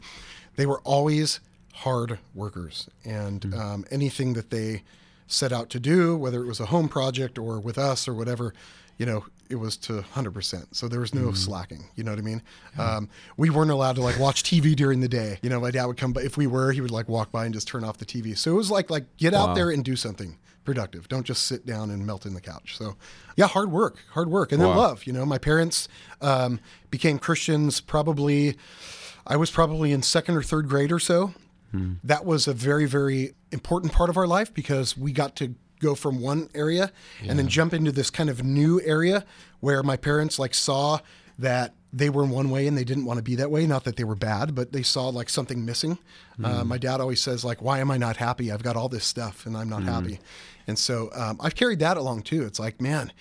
they 0.56 0.66
were 0.66 0.82
always 0.82 1.40
hard 1.74 2.20
workers, 2.34 2.90
and 3.04 3.54
um, 3.54 3.86
anything 3.92 4.34
that 4.34 4.50
they 4.50 4.84
set 5.28 5.52
out 5.52 5.70
to 5.72 5.80
do, 5.80 6.16
whether 6.16 6.44
it 6.44 6.48
was 6.48 6.60
a 6.60 6.68
home 6.68 6.88
project 6.90 7.38
or 7.38 7.60
with 7.60 7.78
us 7.78 8.08
or 8.08 8.14
whatever, 8.14 8.54
you 8.98 9.06
know, 9.06 9.26
it 9.50 9.56
was 9.56 9.78
to 9.78 10.04
100%. 10.16 10.68
So 10.72 10.88
there 10.88 11.00
was 11.00 11.14
no 11.14 11.32
slacking. 11.34 11.86
You 11.96 12.04
know 12.04 12.12
what 12.12 12.20
I 12.20 12.24
mean? 12.24 12.42
Um, 12.78 13.10
we 13.38 13.50
weren't 13.50 13.72
allowed 13.72 13.96
to 13.96 14.02
like 14.02 14.18
watch 14.18 14.44
TV 14.44 14.76
during 14.76 15.02
the 15.02 15.08
day. 15.08 15.38
You 15.42 15.50
know, 15.50 15.60
my 15.60 15.70
dad 15.72 15.86
would 15.86 15.98
come, 15.98 16.14
but 16.14 16.24
if 16.24 16.38
we 16.38 16.48
were, 16.48 16.72
he 16.72 16.82
would 16.82 16.92
like 16.92 17.08
walk 17.08 17.32
by 17.32 17.46
and 17.46 17.54
just 17.54 17.68
turn 17.68 17.84
off 17.84 17.98
the 17.98 18.06
TV. 18.06 18.38
So 18.38 18.52
it 18.52 18.56
was 18.56 18.72
like, 18.72 18.90
like 18.90 19.06
get 19.18 19.34
out 19.34 19.56
there 19.56 19.70
and 19.70 19.84
do 19.84 19.96
something 19.96 20.38
productive. 20.64 21.08
Don't 21.10 21.26
just 21.26 21.46
sit 21.46 21.66
down 21.66 21.90
and 21.92 22.06
melt 22.06 22.26
in 22.26 22.34
the 22.34 22.42
couch. 22.42 22.78
So 22.78 22.96
yeah, 23.36 23.48
hard 23.48 23.70
work, 23.72 23.98
hard 24.12 24.30
work. 24.30 24.52
And 24.52 24.62
then 24.62 24.70
love, 24.78 25.04
you 25.06 25.14
know, 25.14 25.26
my 25.26 25.38
parents 25.38 25.88
um, 26.22 26.60
became 26.90 27.20
Christians 27.20 27.82
probably, 27.82 28.56
I 29.28 29.36
was 29.36 29.52
probably 29.52 29.92
in 29.92 30.02
second 30.02 30.36
or 30.36 30.42
third 30.44 30.68
grade 30.70 30.92
or 30.92 31.00
so. 31.00 31.34
That 32.04 32.24
was 32.24 32.48
a 32.48 32.54
very, 32.54 32.86
very 32.86 33.34
important 33.52 33.92
part 33.94 34.10
of 34.10 34.16
our 34.18 34.28
life 34.28 34.54
because 34.54 34.96
we 34.98 35.12
got 35.12 35.36
to 35.38 35.56
go 35.84 35.96
from 35.96 36.22
one 36.22 36.50
area 36.56 36.92
and 37.28 37.38
then 37.38 37.48
jump 37.48 37.74
into 37.74 37.92
this 37.92 38.10
kind 38.10 38.30
of 38.30 38.44
new 38.44 38.82
area 38.82 39.26
where 39.60 39.84
my 39.84 39.98
parents 39.98 40.40
like 40.40 40.54
saw 40.56 41.00
that 41.40 41.74
they 41.92 42.10
were 42.10 42.24
in 42.24 42.32
one 42.32 42.50
way 42.50 42.66
and 42.68 42.76
they 42.76 42.84
didn't 42.84 43.06
want 43.06 43.18
to 43.18 43.24
be 43.24 43.36
that 43.36 43.52
way. 43.52 43.68
Not 43.68 43.84
that 43.84 43.96
they 43.98 44.04
were 44.04 44.16
bad, 44.16 44.56
but 44.56 44.72
they 44.72 44.82
saw 44.84 45.10
like 45.10 45.30
something 45.30 45.64
missing. 45.64 45.98
Uh, 46.44 46.64
my 46.64 46.78
dad 46.80 47.00
always 47.02 47.22
says 47.22 47.46
like, 47.46 47.62
"Why 47.62 47.80
am 47.80 47.92
I 47.92 47.98
not 47.98 48.18
happy? 48.18 48.52
I've 48.52 48.64
got 48.64 48.76
all 48.76 48.90
this 48.90 49.06
stuff 49.06 49.46
and 49.46 49.56
I'm 49.56 49.70
not 49.70 49.84
happy." 49.84 50.20
And 50.68 50.80
so 50.80 51.10
um, 51.14 51.38
I've 51.40 51.56
carried 51.56 51.80
that 51.80 51.98
along 51.98 52.24
too. 52.24 52.44
It's 52.46 52.60
like, 52.60 52.82
man, 52.82 53.12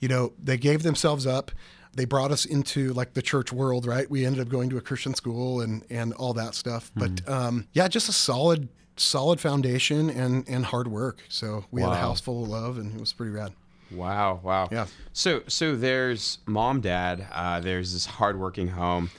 you 0.00 0.08
know, 0.08 0.32
they 0.42 0.56
gave 0.56 0.82
themselves 0.82 1.26
up. 1.26 1.50
They 1.94 2.06
brought 2.06 2.30
us 2.30 2.46
into 2.46 2.92
like 2.94 3.12
the 3.12 3.20
church 3.22 3.52
world, 3.52 3.84
right? 3.86 4.08
We 4.08 4.24
ended 4.24 4.40
up 4.40 4.48
going 4.48 4.70
to 4.70 4.78
a 4.78 4.80
Christian 4.80 5.14
school 5.14 5.60
and 5.60 5.84
and 5.90 6.14
all 6.14 6.32
that 6.34 6.54
stuff. 6.54 6.90
But 6.96 7.28
um, 7.28 7.66
yeah, 7.72 7.86
just 7.88 8.08
a 8.08 8.12
solid 8.12 8.68
solid 9.02 9.40
foundation 9.40 10.08
and 10.10 10.48
and 10.48 10.64
hard 10.66 10.88
work. 10.88 11.18
So 11.28 11.64
we 11.70 11.82
had 11.82 11.92
a 11.92 11.96
house 11.96 12.20
full 12.20 12.42
of 12.44 12.48
love, 12.48 12.78
and 12.78 12.94
it 12.94 13.00
was 13.00 13.12
pretty 13.12 13.32
rad. 13.32 13.52
Wow, 13.90 14.40
wow. 14.42 14.68
Yeah. 14.72 14.86
So, 15.12 15.42
so 15.48 15.76
there's 15.76 16.38
mom, 16.46 16.80
dad. 16.80 17.26
Uh, 17.30 17.60
there's 17.60 17.92
this 17.92 18.06
hardworking 18.06 18.68
home, 18.68 19.10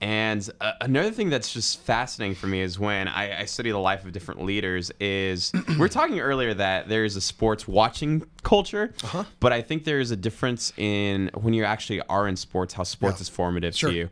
and 0.00 0.48
uh, 0.58 0.72
another 0.80 1.10
thing 1.10 1.28
that's 1.28 1.52
just 1.52 1.80
fascinating 1.80 2.34
for 2.34 2.46
me 2.46 2.62
is 2.62 2.78
when 2.78 3.08
I, 3.08 3.40
I 3.42 3.44
study 3.44 3.70
the 3.70 3.78
life 3.78 4.06
of 4.06 4.12
different 4.12 4.42
leaders. 4.42 4.90
Is 5.00 5.52
we 5.68 5.76
we're 5.76 5.88
talking 5.88 6.18
earlier 6.20 6.54
that 6.54 6.88
there's 6.88 7.14
a 7.16 7.20
sports 7.20 7.68
watching 7.68 8.24
culture, 8.42 8.94
Uh-huh. 9.04 9.24
but 9.38 9.52
I 9.52 9.60
think 9.60 9.84
there's 9.84 10.10
a 10.12 10.16
difference 10.16 10.72
in 10.78 11.30
when 11.34 11.52
you 11.52 11.64
actually 11.64 12.00
are 12.08 12.26
in 12.26 12.36
sports, 12.36 12.72
how 12.72 12.84
sports 12.84 13.18
Yeah. 13.18 13.22
is 13.22 13.28
formative 13.28 13.76
Sure. 13.76 13.90
to 13.90 13.96
you. 13.96 14.08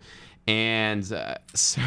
And 0.47 1.11
uh, 1.13 1.35
so 1.55 1.81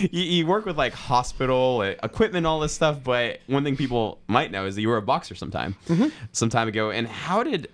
you, 0.00 0.22
you 0.22 0.46
work 0.46 0.66
with 0.66 0.76
like 0.76 0.92
hospital 0.92 1.80
uh, 1.80 1.94
equipment, 2.02 2.46
all 2.46 2.60
this 2.60 2.72
stuff. 2.72 3.02
But 3.02 3.40
one 3.46 3.64
thing 3.64 3.76
people 3.76 4.18
might 4.26 4.50
know 4.50 4.66
is 4.66 4.74
that 4.74 4.80
you 4.82 4.88
were 4.88 4.96
a 4.96 5.02
boxer 5.02 5.34
sometime, 5.34 5.76
Mm-hmm. 5.88 6.08
some 6.32 6.48
time 6.50 6.68
ago. 6.68 6.90
And 6.90 7.06
how 7.08 7.42
did 7.42 7.68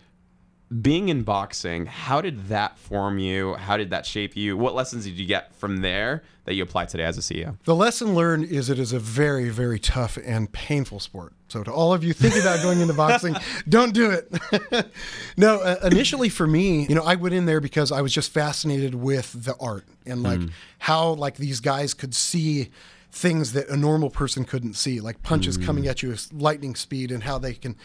being 0.80 1.08
in 1.08 1.22
boxing, 1.22 1.86
how 1.86 2.20
did 2.20 2.48
that 2.48 2.78
form 2.78 3.18
you? 3.18 3.54
How 3.54 3.76
did 3.76 3.90
that 3.90 4.06
shape 4.06 4.36
you? 4.36 4.56
What 4.56 4.74
lessons 4.74 5.04
did 5.04 5.18
you 5.18 5.26
get 5.26 5.52
from 5.56 5.78
there 5.78 6.22
that 6.44 6.54
you 6.54 6.62
apply 6.62 6.84
today 6.84 7.02
as 7.02 7.18
a 7.18 7.20
CEO? 7.20 7.56
The 7.64 7.74
lesson 7.74 8.14
learned 8.14 8.44
is 8.44 8.70
it 8.70 8.78
is 8.78 8.92
a 8.92 9.00
very, 9.00 9.48
very 9.48 9.80
tough 9.80 10.16
and 10.24 10.50
painful 10.52 11.00
sport. 11.00 11.32
So, 11.48 11.64
to 11.64 11.72
all 11.72 11.92
of 11.92 12.04
you 12.04 12.12
thinking 12.12 12.40
about 12.40 12.62
going 12.62 12.80
into 12.80 12.94
boxing, 12.94 13.34
don't 13.68 13.92
do 13.92 14.10
it. 14.12 14.92
no, 15.36 15.60
uh, 15.60 15.80
initially 15.82 16.28
for 16.28 16.46
me, 16.46 16.86
you 16.86 16.94
know, 16.94 17.02
I 17.02 17.16
went 17.16 17.34
in 17.34 17.46
there 17.46 17.60
because 17.60 17.90
I 17.90 18.02
was 18.02 18.12
just 18.12 18.32
fascinated 18.32 18.94
with 18.94 19.44
the 19.44 19.56
art 19.58 19.84
and 20.06 20.22
like 20.22 20.40
how 20.78 21.14
like 21.14 21.36
these 21.36 21.58
guys 21.58 21.94
could 21.94 22.14
see 22.14 22.70
things 23.12 23.52
that 23.52 23.68
a 23.68 23.76
normal 23.76 24.08
person 24.10 24.44
couldn't 24.44 24.74
see, 24.74 25.00
like 25.00 25.22
punches 25.22 25.56
coming 25.56 25.86
at 25.88 26.02
you 26.02 26.12
at 26.12 26.28
lightning 26.32 26.74
speed 26.74 27.10
and 27.10 27.24
how 27.24 27.38
they 27.38 27.54
can 27.54 27.76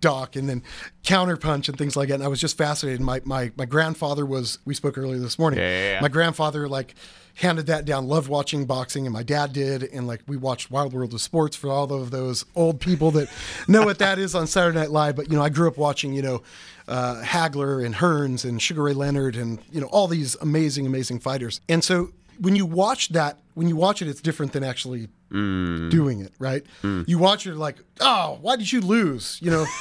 dock 0.00 0.34
and 0.34 0.48
then 0.48 0.62
counter 1.04 1.36
punch 1.36 1.68
and 1.68 1.78
things 1.78 1.96
like 1.96 2.08
that. 2.08 2.16
And 2.16 2.24
I 2.24 2.28
was 2.28 2.40
just 2.40 2.56
fascinated. 2.56 3.00
My 3.00 3.20
my 3.24 3.52
my 3.56 3.64
grandfather 3.64 4.26
was. 4.26 4.58
We 4.64 4.74
spoke 4.74 4.98
earlier 4.98 5.18
this 5.18 5.38
morning. 5.38 5.58
Yeah, 5.58 5.68
yeah, 5.68 5.90
yeah. 5.94 6.00
My 6.00 6.08
grandfather 6.08 6.68
like 6.68 6.94
handed 7.34 7.66
that 7.66 7.84
down 7.84 8.06
loved 8.06 8.28
watching 8.28 8.66
boxing 8.66 9.06
and 9.06 9.12
my 9.12 9.22
dad 9.22 9.52
did 9.52 9.82
and 9.84 10.06
like 10.06 10.20
we 10.26 10.36
watched 10.36 10.70
wild 10.70 10.92
world 10.92 11.14
of 11.14 11.20
sports 11.20 11.56
for 11.56 11.70
all 11.70 11.90
of 11.92 12.10
those 12.10 12.44
old 12.54 12.78
people 12.78 13.10
that 13.10 13.28
know 13.68 13.84
what 13.84 13.98
that 13.98 14.18
is 14.18 14.34
on 14.34 14.46
saturday 14.46 14.78
night 14.78 14.90
live 14.90 15.16
but 15.16 15.30
you 15.30 15.36
know 15.36 15.42
i 15.42 15.48
grew 15.48 15.66
up 15.66 15.78
watching 15.78 16.12
you 16.12 16.20
know 16.20 16.42
uh, 16.88 17.22
hagler 17.24 17.84
and 17.84 17.94
hearns 17.94 18.44
and 18.44 18.60
sugar 18.60 18.82
ray 18.82 18.92
leonard 18.92 19.34
and 19.34 19.60
you 19.70 19.80
know 19.80 19.86
all 19.86 20.06
these 20.06 20.34
amazing 20.42 20.84
amazing 20.84 21.18
fighters 21.18 21.60
and 21.68 21.82
so 21.82 22.10
when 22.42 22.56
you 22.56 22.66
watch 22.66 23.10
that 23.10 23.38
when 23.54 23.68
you 23.68 23.76
watch 23.76 24.02
it 24.02 24.08
it's 24.08 24.20
different 24.20 24.52
than 24.52 24.64
actually 24.64 25.08
mm. 25.30 25.90
doing 25.90 26.20
it 26.20 26.32
right? 26.38 26.64
Mm. 26.82 27.08
You 27.08 27.18
watch 27.18 27.46
it 27.46 27.56
like 27.56 27.76
oh 28.00 28.38
why 28.40 28.56
did 28.56 28.70
you 28.70 28.80
lose? 28.80 29.38
You 29.40 29.50
know? 29.50 29.66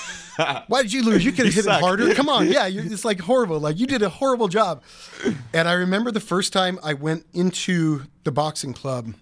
Why 0.67 0.81
did 0.81 0.91
you 0.91 1.03
lose? 1.03 1.23
You 1.23 1.33
could 1.33 1.45
have 1.45 1.53
hit 1.53 1.65
suck. 1.65 1.79
it 1.79 1.83
harder? 1.83 2.15
Come 2.15 2.29
on. 2.29 2.47
Yeah 2.47 2.65
it's 2.71 3.05
like 3.05 3.19
horrible. 3.19 3.59
Like 3.59 3.77
you 3.77 3.85
did 3.85 4.01
a 4.01 4.09
horrible 4.09 4.47
job. 4.47 4.81
And 5.53 5.67
i 5.67 5.73
remember 5.73 6.11
the 6.11 6.21
first 6.21 6.53
time 6.53 6.79
i 6.83 6.93
went 6.93 7.25
into 7.33 8.03
the 8.23 8.31
boxing 8.31 8.73
club 8.73 9.13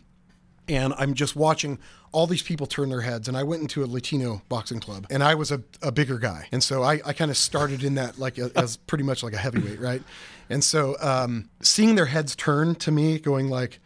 and 0.70 0.94
i'm 0.98 1.14
just 1.14 1.36
watching 1.36 1.78
all 2.12 2.26
these 2.26 2.42
people 2.42 2.66
turn 2.66 2.90
their 2.90 3.02
heads 3.02 3.28
and 3.28 3.36
i 3.36 3.44
went 3.44 3.62
into 3.62 3.84
a 3.84 3.88
latino 3.88 4.42
boxing 4.48 4.80
club 4.80 5.06
and 5.10 5.24
i 5.24 5.36
was 5.36 5.52
a, 5.52 5.62
a 5.82 5.92
bigger 5.92 6.18
guy 6.18 6.48
and 6.52 6.64
so 6.64 6.84
i, 6.84 7.02
I 7.06 7.14
kind 7.14 7.30
of 7.30 7.38
started 7.38 7.84
in 7.84 7.96
that 7.96 8.18
like 8.18 8.38
a, 8.38 8.52
as 8.58 8.78
pretty 8.78 9.04
much 9.04 9.24
like 9.24 9.34
a 9.34 9.38
heavyweight 9.38 9.80
right 9.80 10.02
and 10.50 10.64
so 10.64 10.96
um, 11.00 11.50
seeing 11.62 11.96
their 11.96 12.08
heads 12.08 12.36
turn 12.36 12.76
to 12.76 12.92
me 12.92 13.20
going 13.20 13.50
like 13.50 13.80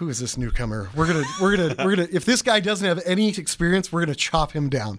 who 0.00 0.08
is 0.08 0.18
this 0.18 0.38
newcomer? 0.38 0.88
We're 0.96 1.06
gonna, 1.06 1.24
we're 1.42 1.56
gonna, 1.58 1.74
we're 1.84 1.94
gonna. 1.94 2.08
If 2.10 2.24
this 2.24 2.40
guy 2.40 2.58
doesn't 2.60 2.88
have 2.88 3.02
any 3.04 3.28
experience, 3.28 3.92
we're 3.92 4.00
gonna 4.00 4.14
chop 4.14 4.52
him 4.52 4.70
down. 4.70 4.98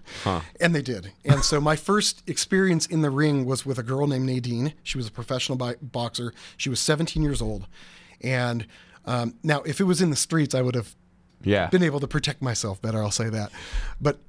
And 0.60 0.72
they 0.72 0.80
did. 0.80 1.10
And 1.24 1.42
so 1.42 1.60
my 1.60 1.74
first 1.74 2.22
experience 2.28 2.86
in 2.86 3.00
the 3.00 3.10
ring 3.10 3.44
was 3.44 3.66
with 3.66 3.80
a 3.80 3.82
girl 3.82 4.06
named 4.06 4.26
Nadine. 4.26 4.74
She 4.84 4.96
was 4.96 5.08
a 5.08 5.10
professional 5.10 5.58
bi- 5.58 5.74
boxer. 5.82 6.32
She 6.56 6.68
was 6.70 6.78
17 6.78 7.20
years 7.20 7.42
old. 7.42 7.66
And 8.20 8.64
um, 9.04 9.34
now, 9.42 9.62
if 9.62 9.80
it 9.80 9.84
was 9.84 10.00
in 10.00 10.10
the 10.10 10.16
streets, 10.16 10.54
I 10.54 10.62
would 10.62 10.74
have 10.74 10.94
Yeah. 11.42 11.68
been 11.68 11.82
able 11.82 12.00
to 12.00 12.06
protect 12.08 12.40
myself 12.42 12.80
better. 12.80 13.02
I'll 13.02 13.10
say 13.10 13.28
that. 13.28 13.50
But 14.00 14.20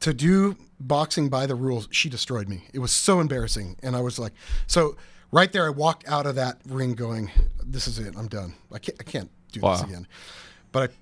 to 0.00 0.12
do 0.14 0.56
boxing 0.80 1.28
by 1.28 1.46
the 1.46 1.54
rules, 1.54 1.88
she 1.90 2.08
destroyed 2.08 2.48
me. 2.48 2.64
It 2.72 2.78
was 2.80 2.92
so 2.92 3.20
embarrassing, 3.20 3.76
and 3.82 3.96
I 3.96 4.00
was 4.00 4.18
like, 4.18 4.32
so 4.66 4.96
right 5.30 5.52
there, 5.52 5.66
I 5.66 5.70
walked 5.70 6.06
out 6.08 6.26
of 6.26 6.34
that 6.36 6.60
ring 6.66 6.94
going, 6.94 7.30
"This 7.64 7.86
is 7.88 7.98
it. 7.98 8.14
I'm 8.16 8.28
done. 8.28 8.54
I 8.72 8.78
can't. 8.78 8.96
I 9.00 9.04
can't 9.04 9.30
do 9.52 9.60
this 9.60 9.82
again." 9.82 10.06
But 10.72 10.90
I 10.90 10.94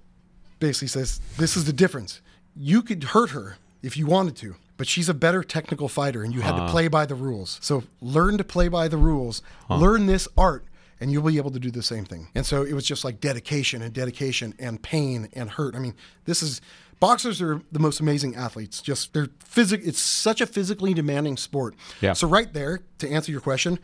basically 0.59 0.89
says, 0.89 1.21
"This 1.37 1.57
is 1.57 1.65
the 1.65 1.73
difference. 1.73 2.21
You 2.57 2.83
could 2.83 3.03
hurt 3.05 3.31
her 3.31 3.57
if 3.83 3.97
you 3.97 4.07
wanted 4.07 4.37
to." 4.37 4.57
But 4.77 4.87
she's 4.89 5.11
a 5.11 5.15
better 5.15 5.43
technical 5.45 5.89
fighter, 5.89 6.23
and 6.25 6.33
you 6.35 6.41
had 6.41 6.57
to 6.57 6.67
play 6.69 6.89
by 6.89 7.05
the 7.05 7.15
rules. 7.15 7.59
So 7.61 7.85
learn 8.01 8.39
to 8.39 8.45
play 8.45 8.69
by 8.69 8.89
the 8.89 8.97
rules. 8.97 9.43
Learn 9.69 10.07
this 10.07 10.27
art, 10.39 10.65
and 11.01 11.11
you'll 11.11 11.23
be 11.23 11.39
able 11.39 11.51
to 11.51 11.59
do 11.59 11.71
the 11.71 11.83
same 11.83 12.05
thing. 12.05 12.29
And 12.35 12.45
so 12.45 12.63
it 12.63 12.75
was 12.75 12.85
just 12.85 13.05
like 13.05 13.21
dedication 13.21 13.83
and 13.83 13.93
dedication 13.93 14.55
and 14.59 14.83
pain 14.83 15.29
and 15.33 15.51
hurt. 15.51 15.75
I 15.75 15.79
mean, 15.79 15.95
this 16.27 16.43
is 16.43 16.61
boxers 17.01 17.41
are 17.41 17.63
the 17.73 17.79
most 17.79 18.01
amazing 18.01 18.37
athletes. 18.37 18.83
Just 18.83 19.15
they're 19.15 19.31
physic. 19.43 19.81
It's 19.85 19.99
such 19.99 20.41
a 20.41 20.47
physically 20.47 20.95
demanding 20.95 21.37
sport. 21.37 21.75
Yeah. 22.01 22.13
So 22.13 22.29
right 22.29 22.53
there, 22.53 22.81
to 22.99 23.09
answer 23.09 23.33
your 23.33 23.41
question, 23.41 23.79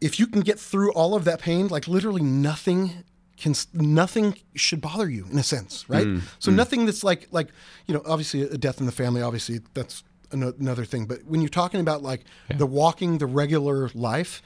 if 0.00 0.18
you 0.18 0.26
can 0.26 0.40
get 0.40 0.58
through 0.58 0.92
all 0.92 1.14
of 1.14 1.24
that 1.24 1.40
pain, 1.40 1.68
like 1.68 1.86
literally 1.86 2.22
nothing 2.22 3.04
can 3.36 3.54
nothing 3.72 4.36
should 4.54 4.80
bother 4.80 5.08
you 5.08 5.26
in 5.30 5.38
a 5.38 5.42
sense, 5.42 5.88
right? 5.88 6.06
Mm, 6.06 6.22
so 6.38 6.50
mm. 6.50 6.54
nothing 6.54 6.86
that's 6.86 7.02
like 7.02 7.28
like 7.30 7.48
you 7.86 7.94
know 7.94 8.02
obviously 8.06 8.42
a 8.42 8.58
death 8.58 8.80
in 8.80 8.86
the 8.86 8.92
family, 8.92 9.22
obviously 9.22 9.60
that's 9.74 10.04
another 10.32 10.84
thing. 10.84 11.06
But 11.06 11.24
when 11.24 11.40
you're 11.40 11.48
talking 11.48 11.80
about 11.80 12.02
like 12.02 12.22
the 12.56 12.66
walking 12.66 13.18
the 13.18 13.26
regular 13.26 13.90
life, 13.94 14.42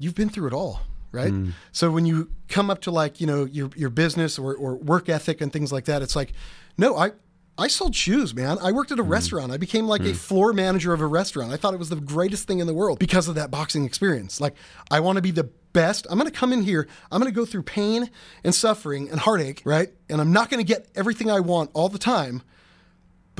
you've 0.00 0.16
been 0.16 0.28
through 0.28 0.48
it 0.48 0.52
all, 0.52 0.80
right? 1.12 1.32
Mm. 1.32 1.52
So 1.70 1.92
when 1.92 2.06
you 2.06 2.30
come 2.48 2.70
up 2.70 2.80
to 2.82 2.90
like 2.90 3.20
you 3.20 3.26
know 3.28 3.44
your 3.44 3.70
your 3.76 3.90
business 3.90 4.38
or, 4.38 4.54
or 4.54 4.74
work 4.76 5.08
ethic 5.08 5.40
and 5.40 5.52
things 5.52 5.70
like 5.72 5.84
that, 5.84 6.02
it's 6.02 6.16
like, 6.16 6.32
no, 6.76 6.96
I 6.96 7.12
I 7.56 7.68
sold 7.68 7.94
shoes, 7.94 8.34
man. 8.34 8.58
I 8.60 8.72
worked 8.72 8.90
at 8.90 8.98
a 8.98 9.04
mm. 9.04 9.08
restaurant. 9.08 9.52
I 9.52 9.56
became 9.56 9.86
like 9.86 10.00
a 10.00 10.12
mm. 10.12 10.16
floor 10.16 10.52
manager 10.52 10.92
of 10.92 11.00
a 11.00 11.06
restaurant. 11.06 11.52
I 11.52 11.56
thought 11.56 11.74
it 11.74 11.78
was 11.78 11.90
the 11.90 11.96
greatest 11.96 12.48
thing 12.48 12.58
in 12.58 12.66
the 12.66 12.74
world 12.74 12.98
because 12.98 13.28
of 13.28 13.36
that 13.36 13.52
boxing 13.52 13.84
experience. 13.84 14.40
Like 14.40 14.56
I 14.90 14.98
want 14.98 15.16
to 15.16 15.22
be 15.22 15.30
the 15.30 15.44
best. 15.72 16.06
I'm 16.10 16.18
going 16.18 16.28
to 16.28 16.36
come 16.36 16.52
in 16.52 16.62
here. 16.62 16.88
I'm 17.12 17.20
going 17.20 17.32
to 17.32 17.36
go 17.36 17.44
through 17.44 17.62
pain 17.62 18.10
and 18.42 18.52
suffering 18.52 19.08
and 19.08 19.20
heartache, 19.20 19.62
right? 19.64 19.92
And 20.08 20.20
I'm 20.20 20.32
not 20.32 20.50
going 20.50 20.64
to 20.64 20.66
get 20.66 20.88
everything 20.96 21.30
I 21.30 21.38
want 21.38 21.70
all 21.74 21.88
the 21.88 21.98
time 21.98 22.42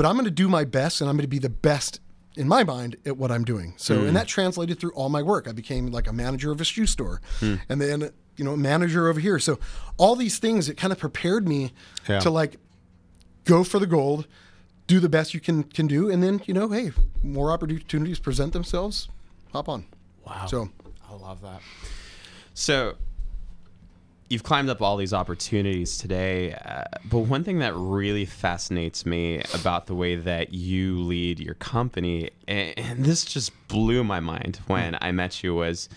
but 0.00 0.06
I'm 0.06 0.14
going 0.14 0.24
to 0.24 0.30
do 0.30 0.48
my 0.48 0.64
best 0.64 1.02
and 1.02 1.10
I'm 1.10 1.16
going 1.16 1.24
to 1.24 1.28
be 1.28 1.38
the 1.38 1.50
best 1.50 2.00
in 2.36 2.46
my 2.48 2.64
mind 2.64 2.96
at 3.04 3.16
what 3.16 3.30
I'm 3.30 3.44
doing. 3.44 3.74
So, 3.76 3.98
and 4.00 4.08
hmm. 4.08 4.14
that 4.14 4.26
translated 4.26 4.78
through 4.78 4.92
all 4.92 5.08
my 5.08 5.22
work. 5.22 5.48
I 5.48 5.52
became 5.52 5.88
like 5.88 6.08
a 6.08 6.12
manager 6.12 6.52
of 6.52 6.60
a 6.60 6.64
shoe 6.64 6.86
store 6.86 7.20
hmm. 7.40 7.56
and 7.68 7.80
then, 7.80 8.10
you 8.36 8.44
know, 8.44 8.56
manager 8.56 9.08
over 9.08 9.20
here. 9.20 9.38
So, 9.38 9.58
all 9.96 10.16
these 10.16 10.38
things, 10.38 10.68
it 10.68 10.76
kind 10.76 10.92
of 10.92 10.98
prepared 10.98 11.48
me 11.48 11.72
Yeah. 12.08 12.20
to 12.20 12.30
like 12.30 12.56
go 13.44 13.64
for 13.64 13.78
the 13.78 13.86
gold, 13.86 14.26
do 14.86 15.00
the 15.00 15.08
best 15.08 15.34
you 15.34 15.40
can 15.40 15.64
can 15.64 15.86
do, 15.86 16.10
and 16.10 16.22
then, 16.22 16.40
you 16.46 16.54
know, 16.54 16.68
hey, 16.68 16.92
more 17.22 17.50
opportunities 17.50 18.18
present 18.18 18.52
themselves, 18.52 19.08
hop 19.52 19.68
on. 19.68 19.86
Wow. 20.26 20.46
So, 20.46 20.70
I 21.08 21.14
love 21.14 21.40
that. 21.42 21.60
So 22.54 22.96
you've 24.30 24.44
climbed 24.44 24.70
up 24.70 24.80
all 24.80 24.96
these 24.96 25.12
opportunities 25.12 25.98
today, 25.98 26.54
uh, 26.54 26.84
but 27.04 27.18
one 27.18 27.42
thing 27.42 27.58
that 27.58 27.74
really 27.74 28.24
fascinates 28.24 29.04
me 29.04 29.42
about 29.52 29.86
the 29.86 29.94
way 29.94 30.14
that 30.14 30.54
you 30.54 31.00
lead 31.00 31.40
your 31.40 31.54
company, 31.54 32.30
and, 32.46 32.78
and 32.78 33.04
this 33.04 33.24
just 33.24 33.52
blew 33.68 34.04
my 34.04 34.20
mind 34.20 34.60
when 34.68 34.96
I 35.00 35.10
met 35.10 35.42
you, 35.42 35.54
was 35.56 35.88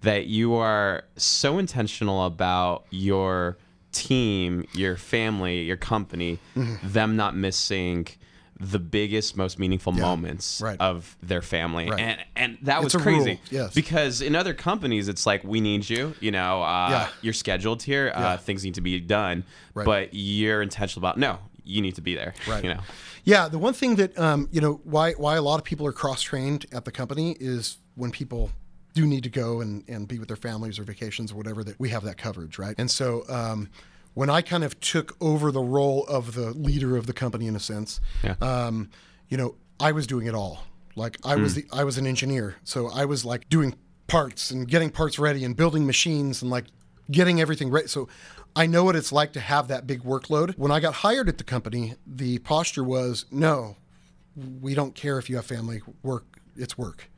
that 0.00 0.26
you 0.26 0.54
are 0.54 1.04
so 1.16 1.58
intentional 1.58 2.24
about 2.24 2.86
your 2.90 3.58
team, 3.92 4.66
your 4.72 4.96
family, 4.96 5.62
your 5.62 5.76
company, 5.76 6.38
them 6.82 7.16
not 7.16 7.36
missing 7.36 8.08
the 8.60 8.78
biggest, 8.78 9.36
most 9.36 9.58
meaningful 9.58 9.92
moments 9.92 10.60
right. 10.62 10.80
of 10.80 11.16
their 11.22 11.42
family, 11.42 11.90
Right. 11.90 12.00
and 12.00 12.20
and 12.36 12.58
that 12.62 12.82
It's 12.84 12.94
was 12.94 13.02
crazy. 13.02 13.40
yes. 13.50 13.74
Because 13.74 14.20
in 14.20 14.36
other 14.36 14.54
companies, 14.54 15.08
it's 15.08 15.26
like 15.26 15.42
we 15.44 15.60
need 15.60 15.88
you. 15.90 16.14
You 16.20 16.30
know, 16.30 16.62
uh, 16.62 16.88
Yeah. 16.90 17.08
you're 17.20 17.32
scheduled 17.34 17.82
here. 17.82 18.12
Uh, 18.14 18.36
things 18.36 18.64
need 18.64 18.74
to 18.74 18.80
be 18.80 19.00
done. 19.00 19.44
Right. 19.74 19.84
But 19.84 20.08
you're 20.12 20.62
intentional 20.62 21.00
about 21.06 21.18
no. 21.18 21.38
you 21.64 21.80
need 21.82 21.94
to 21.94 22.02
be 22.02 22.14
there. 22.14 22.34
Right. 22.46 22.62
You 22.62 22.74
know. 22.74 22.80
Yeah, 23.24 23.48
the 23.48 23.58
one 23.58 23.72
thing 23.72 23.96
that 23.96 24.16
um, 24.18 24.48
you 24.52 24.60
know 24.60 24.80
why 24.84 25.12
why 25.12 25.36
a 25.36 25.42
lot 25.42 25.58
of 25.58 25.64
people 25.64 25.86
are 25.86 25.92
cross 25.92 26.20
trained 26.22 26.66
at 26.72 26.84
the 26.84 26.92
company 26.92 27.36
is 27.40 27.78
when 27.96 28.10
people 28.10 28.50
do 28.92 29.06
need 29.06 29.24
to 29.24 29.30
go 29.30 29.60
and, 29.62 29.82
and 29.88 30.06
be 30.06 30.18
with 30.20 30.28
their 30.28 30.36
families 30.36 30.78
or 30.78 30.84
vacations 30.84 31.32
or 31.32 31.34
whatever 31.36 31.64
that 31.64 31.80
we 31.80 31.88
have 31.88 32.04
that 32.04 32.16
coverage, 32.16 32.58
right? 32.58 32.76
And 32.78 32.88
so 32.90 33.24
um, 33.28 33.68
when 34.14 34.30
I 34.30 34.42
kind 34.42 34.64
of 34.64 34.78
took 34.80 35.16
over 35.20 35.50
the 35.52 35.60
role 35.62 36.04
of 36.06 36.34
the 36.34 36.50
leader 36.52 36.96
of 36.96 37.06
the 37.06 37.12
company 37.12 37.46
in 37.46 37.54
a 37.56 37.60
sense, 37.60 38.00
Yeah. 38.22 38.34
um, 38.40 38.90
you 39.28 39.36
know, 39.36 39.56
I 39.80 39.92
was 39.92 40.06
doing 40.06 40.26
it 40.26 40.34
all. 40.34 40.64
Like 40.96 41.18
I 41.24 41.34
was 41.36 41.54
the 41.54 41.64
I 41.72 41.82
was 41.84 41.98
an 41.98 42.06
engineer, 42.06 42.56
so 42.62 42.88
I 42.90 43.04
was 43.04 43.24
like 43.24 43.48
doing 43.48 43.74
parts 44.06 44.50
and 44.52 44.68
getting 44.68 44.90
parts 44.90 45.18
ready 45.18 45.44
and 45.44 45.56
building 45.56 45.84
machines 45.86 46.40
and 46.42 46.50
like 46.50 46.66
getting 47.10 47.40
everything 47.40 47.70
ready. 47.70 47.88
So 47.88 48.08
I 48.54 48.66
know 48.66 48.84
what 48.84 48.94
it's 48.94 49.10
like 49.10 49.32
to 49.32 49.40
have 49.40 49.66
that 49.68 49.86
big 49.88 50.04
workload. 50.04 50.56
When 50.56 50.70
I 50.70 50.78
got 50.78 50.94
hired 50.94 51.28
at 51.28 51.38
the 51.38 51.44
company, 51.44 51.94
the 52.06 52.38
posture 52.38 52.84
was 52.84 53.24
no, 53.32 53.76
we 54.60 54.74
don't 54.74 54.94
care 54.94 55.18
if 55.18 55.28
you 55.28 55.34
have 55.36 55.46
family 55.46 55.82
work. 56.04 56.24
It's 56.56 56.78
work. 56.78 57.10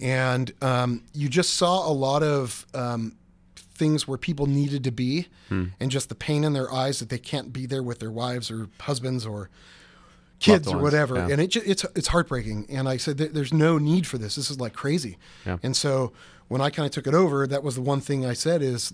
And 0.00 0.52
um, 0.62 1.04
you 1.12 1.28
just 1.28 1.54
saw 1.54 1.88
a 1.88 1.92
lot 1.92 2.22
of 2.22 2.66
um, 2.74 3.16
things 3.78 4.06
where 4.08 4.18
people 4.18 4.46
needed 4.46 4.84
to 4.84 4.90
be, 4.90 5.28
and 5.50 5.90
just 5.90 6.08
the 6.08 6.14
pain 6.14 6.44
in 6.44 6.52
their 6.52 6.72
eyes 6.72 6.98
that 6.98 7.08
they 7.08 7.18
can't 7.18 7.52
be 7.52 7.64
there 7.66 7.82
with 7.82 7.98
their 8.00 8.10
wives 8.10 8.50
or 8.50 8.68
husbands 8.80 9.24
or 9.24 9.48
kids 10.40 10.66
Loved 10.66 10.74
or 10.76 10.82
ones, 10.82 10.92
whatever. 10.92 11.14
yeah. 11.16 11.28
And 11.32 11.40
it 11.40 11.56
it's 11.56 11.84
it's 11.94 12.08
heartbreaking. 12.08 12.66
And 12.68 12.88
I 12.88 12.96
said, 12.96 13.16
"There's 13.18 13.52
no 13.52 13.78
need 13.78 14.06
for 14.06 14.18
this. 14.18 14.34
This 14.34 14.50
is 14.50 14.60
like 14.60 14.72
crazy." 14.72 15.16
Yeah. 15.46 15.58
And 15.62 15.76
so 15.76 16.12
when 16.48 16.60
I 16.60 16.70
kind 16.70 16.86
of 16.86 16.92
took 16.92 17.06
it 17.06 17.14
over, 17.14 17.46
that 17.46 17.62
was 17.62 17.74
the 17.76 17.80
one 17.82 18.00
thing 18.00 18.24
I 18.26 18.34
said 18.34 18.62
is, 18.62 18.92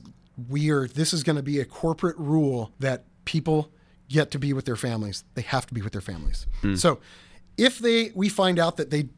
"We 0.48 0.70
are. 0.70 0.86
This 0.86 1.12
is 1.12 1.22
going 1.22 1.36
to 1.36 1.42
be 1.42 1.58
a 1.60 1.64
corporate 1.64 2.16
rule 2.18 2.72
that 2.78 3.04
people 3.24 3.70
get 4.08 4.30
to 4.30 4.38
be 4.38 4.52
with 4.52 4.64
their 4.66 4.76
families. 4.76 5.24
They 5.34 5.42
have 5.42 5.66
to 5.66 5.74
be 5.74 5.82
with 5.82 5.92
their 5.92 6.00
families. 6.02 6.46
Hmm. 6.60 6.74
So 6.76 7.00
if 7.56 7.78
they 7.78 8.10
we 8.14 8.28
find 8.28 8.58
out 8.58 8.76
that 8.76 8.90
they 8.90 9.08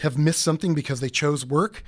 have 0.00 0.16
missed 0.18 0.42
something 0.42 0.74
because 0.74 1.00
they 1.00 1.10
chose 1.10 1.44
work, 1.44 1.82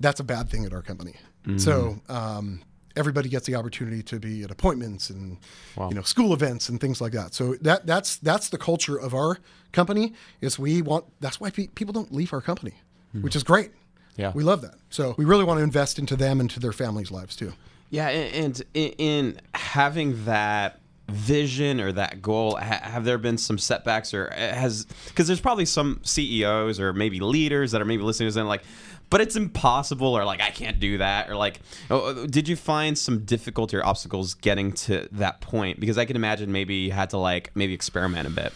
that's 0.00 0.20
a 0.20 0.24
bad 0.24 0.48
thing 0.50 0.64
at 0.66 0.72
our 0.72 0.82
company. 0.82 1.16
Mm-hmm. 1.46 1.58
So 1.58 2.00
um, 2.08 2.62
everybody 2.96 3.28
gets 3.28 3.46
the 3.46 3.54
opportunity 3.54 4.02
to 4.04 4.18
be 4.18 4.42
at 4.42 4.50
appointments 4.50 5.10
and 5.10 5.38
Wow. 5.76 5.88
you 5.90 5.94
know 5.94 6.02
school 6.02 6.32
events 6.32 6.68
and 6.68 6.80
things 6.80 7.00
like 7.00 7.12
that. 7.12 7.34
So 7.34 7.54
that 7.60 7.86
that's 7.86 8.16
that's 8.16 8.48
the 8.48 8.58
culture 8.58 8.96
of 8.98 9.14
our 9.14 9.38
company. 9.72 10.12
Is 10.40 10.58
we 10.58 10.82
want 10.82 11.04
that's 11.20 11.38
why 11.40 11.50
pe- 11.50 11.68
people 11.68 11.92
don't 11.92 12.12
leave 12.12 12.32
our 12.32 12.40
company, 12.40 12.74
which 13.20 13.36
is 13.36 13.42
great. 13.44 13.70
Yeah. 14.16 14.32
we 14.34 14.42
love 14.42 14.62
that. 14.62 14.76
So 14.88 15.14
we 15.18 15.26
really 15.26 15.44
want 15.44 15.58
to 15.58 15.62
invest 15.64 15.98
into 15.98 16.16
them 16.16 16.40
and 16.40 16.48
to 16.50 16.58
their 16.60 16.72
families' 16.72 17.10
lives 17.10 17.36
too. 17.36 17.52
Yeah, 17.90 18.08
and, 18.08 18.34
and 18.34 18.62
in, 18.72 18.90
in 18.98 19.40
having 19.54 20.24
that 20.24 20.80
vision 21.08 21.80
or 21.80 21.92
that 21.92 22.20
goal, 22.22 22.56
ha- 22.56 22.80
have 22.82 23.04
there 23.04 23.18
been 23.18 23.36
some 23.38 23.58
setbacks 23.58 24.12
or 24.14 24.30
has 24.34 24.86
because 25.08 25.26
there's 25.26 25.40
probably 25.40 25.66
some 25.66 26.00
CEOs 26.02 26.80
or 26.80 26.92
maybe 26.94 27.20
leaders 27.20 27.72
that 27.72 27.80
are 27.82 27.84
maybe 27.84 28.02
listening 28.02 28.26
to 28.26 28.30
this 28.32 28.36
and 28.40 28.48
like, 28.48 28.62
but 29.10 29.20
it's 29.20 29.36
impossible 29.36 30.16
or 30.16 30.24
like 30.24 30.40
I 30.40 30.50
can't 30.50 30.80
do 30.80 30.98
that 30.98 31.28
or 31.30 31.36
like, 31.36 31.60
oh, 31.90 32.26
did 32.26 32.48
you 32.48 32.56
find 32.56 32.98
some 32.98 33.24
difficulty 33.24 33.76
or 33.76 33.84
obstacles 33.86 34.34
getting 34.34 34.72
to 34.72 35.08
that 35.12 35.40
point? 35.40 35.78
Because 35.80 35.96
I 35.98 36.04
can 36.04 36.16
imagine 36.16 36.50
maybe 36.52 36.74
you 36.74 36.92
had 36.92 37.10
to 37.10 37.18
like 37.18 37.50
maybe 37.54 37.72
experiment 37.74 38.26
a 38.26 38.30
bit. 38.30 38.52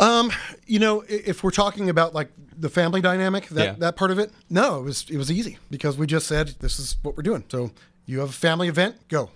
Um, 0.00 0.30
you 0.66 0.78
know, 0.78 1.02
if 1.08 1.42
we're 1.42 1.50
talking 1.50 1.90
about 1.90 2.14
like 2.14 2.30
the 2.56 2.68
family 2.68 3.00
dynamic, 3.00 3.48
that, 3.48 3.64
Yeah. 3.64 3.72
that 3.78 3.96
part 3.96 4.10
of 4.12 4.18
it, 4.20 4.30
no, 4.48 4.78
it 4.78 4.82
was 4.84 5.04
it 5.10 5.16
was 5.16 5.30
easy 5.32 5.58
because 5.70 5.96
we 5.98 6.06
just 6.06 6.26
said 6.28 6.54
this 6.60 6.78
is 6.78 6.96
what 7.02 7.16
we're 7.16 7.24
doing. 7.24 7.42
So 7.48 7.72
you 8.06 8.20
have 8.20 8.30
a 8.30 8.32
family 8.32 8.68
event, 8.68 8.96
go. 9.08 9.30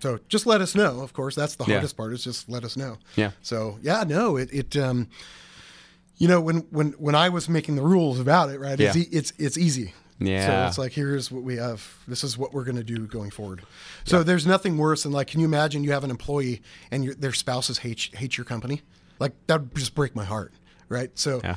So 0.00 0.20
just 0.28 0.46
let 0.46 0.60
us 0.60 0.74
know. 0.76 1.00
Of 1.00 1.12
course, 1.14 1.34
that's 1.34 1.56
the 1.56 1.64
Yeah. 1.64 1.74
hardest 1.74 1.96
part 1.96 2.12
is 2.12 2.22
just 2.22 2.48
let 2.48 2.62
us 2.62 2.76
know. 2.76 2.98
Yeah. 3.16 3.32
So 3.42 3.78
yeah, 3.82 4.04
no, 4.06 4.36
it 4.36 4.50
it 4.52 4.76
um, 4.76 5.08
you 6.18 6.28
know, 6.28 6.40
when 6.40 6.58
when 6.70 6.92
when 6.92 7.16
I 7.16 7.28
was 7.28 7.48
making 7.48 7.74
the 7.74 7.82
rules 7.82 8.20
about 8.20 8.50
it, 8.50 8.60
right? 8.60 8.78
It's 8.78 8.94
Yeah. 8.96 9.02
e- 9.02 9.08
it's 9.10 9.32
it's 9.38 9.58
easy. 9.58 9.92
So 10.20 10.66
it's 10.68 10.78
like 10.78 10.92
here's 10.92 11.30
what 11.30 11.42
we 11.42 11.56
have. 11.56 11.84
This 12.08 12.24
is 12.24 12.38
what 12.38 12.52
we're 12.54 12.64
going 12.64 12.76
to 12.76 12.84
do 12.84 13.06
going 13.06 13.30
forward. 13.30 13.62
So 14.04 14.22
there's 14.22 14.46
nothing 14.46 14.78
worse 14.78 15.02
than 15.02 15.12
like, 15.12 15.26
can 15.28 15.40
you 15.40 15.46
imagine 15.46 15.84
you 15.84 15.92
have 15.92 16.04
an 16.04 16.10
employee 16.10 16.62
and 16.90 17.04
your, 17.04 17.14
their 17.14 17.32
spouses 17.32 17.78
hate 17.78 18.10
hate 18.14 18.36
your 18.38 18.44
company? 18.44 18.82
Like 19.18 19.32
that 19.48 19.60
would 19.60 19.74
just 19.74 19.94
break 19.94 20.14
my 20.14 20.24
heart, 20.24 20.52
right? 20.88 21.10
So 21.18 21.40
Yeah. 21.42 21.56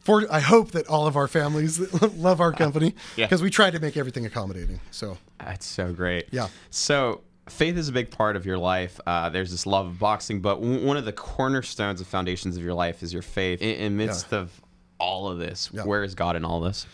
for 0.00 0.24
I 0.30 0.40
hope 0.40 0.70
that 0.72 0.86
all 0.86 1.06
of 1.06 1.16
our 1.16 1.28
families 1.28 1.78
love 2.16 2.40
our 2.40 2.52
company 2.52 2.94
Yeah. 3.16 3.26
because 3.26 3.42
we 3.42 3.50
try 3.50 3.70
to 3.70 3.80
make 3.80 3.96
everything 3.96 4.24
accommodating. 4.26 4.80
So 4.90 5.18
That's 5.38 5.66
so 5.66 5.92
great. 5.92 6.26
Yeah. 6.30 6.48
So 6.70 7.22
faith 7.48 7.76
is 7.76 7.88
a 7.88 7.92
big 7.92 8.10
part 8.10 8.36
of 8.36 8.46
your 8.46 8.56
life. 8.58 9.00
Uh, 9.06 9.28
there's 9.30 9.50
this 9.50 9.66
love 9.66 9.86
of 9.86 9.98
boxing, 9.98 10.40
but 10.40 10.54
w- 10.60 10.84
one 10.86 10.96
of 10.96 11.04
the 11.04 11.12
cornerstones 11.12 12.00
and 12.00 12.06
foundations 12.06 12.56
of 12.56 12.62
your 12.62 12.74
life 12.74 13.02
is 13.02 13.12
your 13.12 13.22
faith. 13.22 13.60
In, 13.60 13.74
in 13.76 13.96
midst 13.96 14.32
of 14.32 14.60
all 14.98 15.28
of 15.28 15.38
this, 15.38 15.70
Yeah. 15.72 15.82
where 15.84 16.02
is 16.04 16.14
God 16.14 16.36
in 16.36 16.44
all 16.44 16.60
this? 16.60 16.86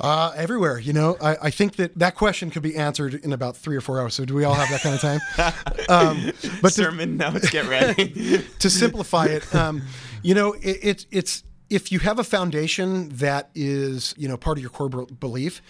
Uh, 0.00 0.32
everywhere, 0.36 0.78
you 0.78 0.92
know, 0.92 1.16
I, 1.20 1.36
I 1.42 1.50
think 1.50 1.76
that 1.76 1.98
that 1.98 2.14
question 2.14 2.50
could 2.50 2.62
be 2.62 2.76
answered 2.76 3.14
in 3.14 3.32
about 3.32 3.56
three 3.56 3.76
or 3.76 3.80
four 3.80 4.00
hours. 4.00 4.14
So 4.14 4.24
do 4.24 4.34
we 4.34 4.44
all 4.44 4.54
have 4.54 4.68
that 4.70 4.80
kind 4.80 4.94
of 4.94 5.00
time? 5.00 5.84
um, 5.88 6.32
but 6.60 6.68
to, 6.68 6.74
Sermon 6.74 7.16
notes, 7.16 7.50
get 7.50 7.66
ready. 7.68 8.44
to 8.58 8.70
simplify 8.70 9.26
it, 9.26 9.54
um, 9.54 9.82
you 10.22 10.34
know, 10.34 10.52
it, 10.54 10.78
it's 10.82 11.06
it's 11.10 11.44
if 11.70 11.90
you 11.90 12.00
have 12.00 12.18
a 12.18 12.24
foundation 12.24 13.08
that 13.10 13.50
is 13.54 14.14
you 14.18 14.28
know 14.28 14.36
part 14.36 14.58
of 14.58 14.62
your 14.62 14.70
core 14.70 14.88
be- 14.88 15.14
belief, 15.14 15.62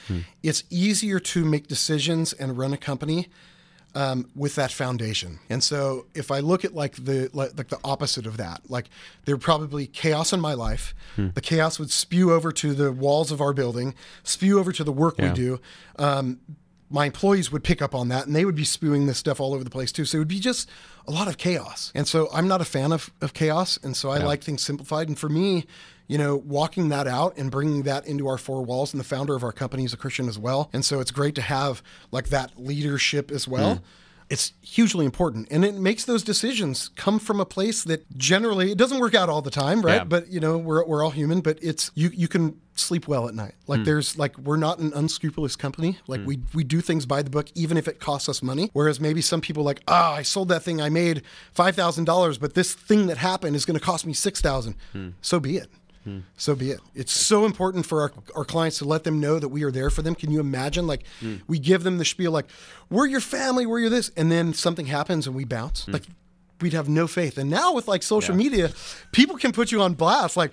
it's 0.42 0.64
easier 0.70 1.20
to 1.20 1.44
make 1.44 1.68
decisions 1.68 2.32
and 2.32 2.58
run 2.58 2.72
a 2.72 2.76
company 2.78 3.28
um, 3.94 4.28
with 4.34 4.54
that 4.54 4.72
foundation. 4.72 5.38
And 5.50 5.62
so 5.62 6.06
if 6.14 6.30
I 6.30 6.40
look 6.40 6.64
at 6.64 6.74
like 6.74 6.94
the 6.96 7.28
like, 7.32 7.56
like 7.56 7.68
the 7.68 7.78
opposite 7.84 8.26
of 8.26 8.36
that, 8.38 8.62
like 8.68 8.86
there'd 9.24 9.40
probably 9.40 9.86
chaos 9.86 10.32
in 10.32 10.40
my 10.40 10.54
life. 10.54 10.94
The 11.16 11.40
chaos 11.40 11.78
would 11.78 11.90
spew 11.90 12.32
over 12.32 12.52
to 12.52 12.72
the 12.74 12.90
walls 12.92 13.30
of 13.30 13.40
our 13.40 13.52
building, 13.52 13.94
spew 14.22 14.58
over 14.58 14.72
to 14.72 14.82
the 14.84 14.92
work 14.92 15.16
Yeah. 15.18 15.28
we 15.30 15.34
do. 15.34 15.60
Um, 15.98 16.40
my 16.92 17.06
employees 17.06 17.50
would 17.50 17.64
pick 17.64 17.80
up 17.80 17.94
on 17.94 18.08
that 18.08 18.26
and 18.26 18.36
they 18.36 18.44
would 18.44 18.54
be 18.54 18.64
spewing 18.64 19.06
this 19.06 19.18
stuff 19.18 19.40
all 19.40 19.54
over 19.54 19.64
the 19.64 19.70
place 19.70 19.90
too. 19.90 20.04
So 20.04 20.18
it 20.18 20.20
would 20.20 20.28
be 20.28 20.40
just 20.40 20.68
a 21.08 21.10
lot 21.10 21.26
of 21.26 21.38
chaos. 21.38 21.90
And 21.94 22.06
so 22.06 22.28
I'm 22.32 22.46
not 22.46 22.60
a 22.60 22.64
fan 22.64 22.92
of, 22.92 23.10
of 23.20 23.32
chaos. 23.32 23.78
And 23.82 23.96
so 23.96 24.10
I 24.10 24.18
like 24.18 24.44
things 24.44 24.62
simplified. 24.62 25.08
And 25.08 25.18
for 25.18 25.28
me, 25.28 25.64
you 26.06 26.18
know, 26.18 26.36
walking 26.36 26.90
that 26.90 27.06
out 27.06 27.36
and 27.38 27.50
bringing 27.50 27.82
that 27.84 28.06
into 28.06 28.28
our 28.28 28.36
four 28.36 28.62
walls, 28.62 28.92
and 28.92 29.00
the 29.00 29.04
founder 29.04 29.34
of 29.34 29.42
our 29.42 29.52
company 29.52 29.84
is 29.84 29.94
a 29.94 29.96
Christian 29.96 30.28
as 30.28 30.38
well. 30.38 30.68
And 30.72 30.84
so 30.84 31.00
it's 31.00 31.10
great 31.10 31.34
to 31.36 31.42
have 31.42 31.82
like 32.10 32.28
that 32.28 32.52
leadership 32.56 33.30
as 33.30 33.48
well. 33.48 33.76
Hmm. 33.76 33.82
It's 34.32 34.54
hugely 34.62 35.04
important. 35.04 35.48
And 35.50 35.62
it 35.62 35.74
makes 35.74 36.06
those 36.06 36.22
decisions 36.22 36.88
come 36.96 37.18
from 37.18 37.38
a 37.38 37.44
place 37.44 37.84
that 37.84 38.16
generally 38.16 38.72
it 38.72 38.78
doesn't 38.78 38.98
work 38.98 39.14
out 39.14 39.28
all 39.28 39.42
the 39.42 39.50
time, 39.50 39.82
right? 39.82 39.96
Yeah. 39.96 40.04
But 40.04 40.28
you 40.28 40.40
know, 40.40 40.56
we're, 40.56 40.86
we're 40.86 41.04
all 41.04 41.10
human, 41.10 41.42
but 41.42 41.58
it's 41.60 41.90
you 41.94 42.10
you 42.14 42.28
can 42.28 42.58
sleep 42.74 43.06
well 43.06 43.28
at 43.28 43.34
night. 43.34 43.54
Like 43.66 43.80
hmm. 43.80 43.84
there's 43.84 44.16
like 44.16 44.38
we're 44.38 44.56
not 44.56 44.78
an 44.78 44.92
unscrupulous 44.94 45.54
company. 45.54 45.98
Like 46.06 46.20
hmm. 46.20 46.26
we 46.26 46.40
we 46.54 46.64
do 46.64 46.80
things 46.80 47.04
by 47.04 47.20
the 47.20 47.28
book 47.28 47.48
even 47.54 47.76
if 47.76 47.86
it 47.86 48.00
costs 48.00 48.26
us 48.26 48.42
money. 48.42 48.70
Whereas 48.72 49.00
maybe 49.00 49.20
some 49.20 49.42
people 49.42 49.64
like, 49.64 49.82
"Ah, 49.86 50.14
I 50.14 50.22
sold 50.22 50.48
that 50.48 50.62
thing 50.62 50.80
I 50.80 50.88
made 50.88 51.20
$5,000, 51.54 52.40
but 52.40 52.54
this 52.54 52.72
thing 52.72 53.08
that 53.08 53.18
happened 53.18 53.54
is 53.54 53.66
going 53.66 53.78
to 53.78 53.84
cost 53.84 54.06
me 54.06 54.14
6,000." 54.14 54.76
Hmm. 54.92 55.08
So 55.20 55.40
be 55.40 55.58
it. 55.58 55.68
So 56.36 56.54
be 56.54 56.70
it. 56.70 56.80
It's 56.94 57.12
so 57.12 57.44
important 57.44 57.86
for 57.86 58.02
our, 58.02 58.12
our 58.34 58.44
clients 58.44 58.78
to 58.78 58.84
let 58.84 59.04
them 59.04 59.20
know 59.20 59.38
that 59.38 59.48
we 59.48 59.62
are 59.62 59.70
there 59.70 59.90
for 59.90 60.02
them. 60.02 60.14
Can 60.14 60.30
you 60.30 60.40
imagine? 60.40 60.86
Like, 60.86 61.04
we 61.46 61.58
give 61.58 61.82
them 61.84 61.98
the 61.98 62.04
spiel, 62.04 62.32
like, 62.32 62.46
we're 62.90 63.06
your 63.06 63.20
family, 63.20 63.66
we're 63.66 63.80
your 63.80 63.90
this, 63.90 64.10
and 64.16 64.30
then 64.30 64.52
something 64.52 64.86
happens 64.86 65.26
and 65.26 65.36
we 65.36 65.44
bounce. 65.44 65.84
Hmm. 65.84 65.92
Like, 65.92 66.02
we'd 66.60 66.72
have 66.72 66.88
no 66.88 67.06
faith. 67.08 67.38
And 67.38 67.50
now 67.50 67.74
with 67.74 67.88
like 67.88 68.04
social 68.04 68.36
Yeah. 68.36 68.44
media, 68.44 68.70
people 69.10 69.36
can 69.36 69.50
put 69.50 69.72
you 69.72 69.82
on 69.82 69.94
blast. 69.94 70.36
Like, 70.36 70.52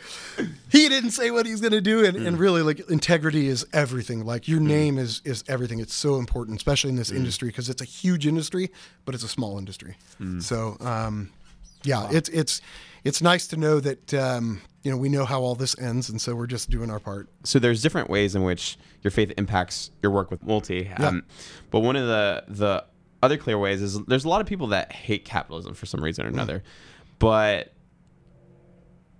he 0.71 0.89
didn't 0.89 1.11
say 1.11 1.29
what 1.29 1.45
he's 1.45 1.61
going 1.61 1.73
to 1.73 1.81
do. 1.81 2.03
And, 2.03 2.17
and 2.17 2.35
hmm. 2.35 2.41
really, 2.41 2.63
like, 2.63 2.79
integrity 2.89 3.47
is 3.47 3.65
everything. 3.73 4.25
Like, 4.25 4.47
your 4.47 4.59
hmm. 4.59 4.67
name 4.67 4.97
is, 4.97 5.21
is 5.23 5.43
everything. 5.47 5.79
It's 5.79 5.93
so 5.93 6.17
important, 6.17 6.57
especially 6.57 6.89
in 6.89 6.95
this 6.95 7.11
industry, 7.11 7.49
because 7.49 7.69
it's 7.69 7.81
a 7.81 7.85
huge 7.85 8.25
industry, 8.25 8.71
but 9.05 9.13
it's 9.15 9.23
a 9.23 9.27
small 9.27 9.57
industry. 9.57 9.97
So, 10.39 10.77
um, 10.81 11.29
yeah, 11.83 12.07
it's, 12.11 12.29
it's, 12.29 12.61
it's 13.03 13.21
nice 13.21 13.47
to 13.47 13.57
know 13.57 13.79
that, 13.79 14.13
um, 14.13 14.61
you 14.83 14.91
know, 14.91 14.97
we 14.97 15.09
know 15.09 15.25
how 15.25 15.41
all 15.41 15.55
this 15.55 15.77
ends, 15.79 16.09
and 16.09 16.21
so 16.21 16.35
we're 16.35 16.47
just 16.47 16.69
doing 16.69 16.89
our 16.89 16.99
part. 16.99 17.27
so 17.43 17.59
there's 17.59 17.81
different 17.81 18.09
ways 18.09 18.35
in 18.35 18.43
which 18.43 18.77
your 19.01 19.11
faith 19.11 19.33
impacts 19.37 19.91
your 20.01 20.11
work 20.11 20.31
with 20.31 20.43
multi. 20.43 20.89
Um, 20.97 21.23
but 21.69 21.81
one 21.81 21.95
of 21.95 22.07
the 22.07 22.43
the 22.47 22.85
other 23.21 23.37
clear 23.37 23.57
ways 23.57 23.81
is 23.81 24.01
there's 24.05 24.23
a 24.23 24.29
lot 24.29 24.39
of 24.41 24.47
people 24.47 24.67
that 24.67 24.91
hate 24.91 25.25
capitalism 25.25 25.73
for 25.73 25.85
some 25.85 26.01
reason 26.01 26.25
or 26.25 26.29
another. 26.29 26.63
But 27.19 27.73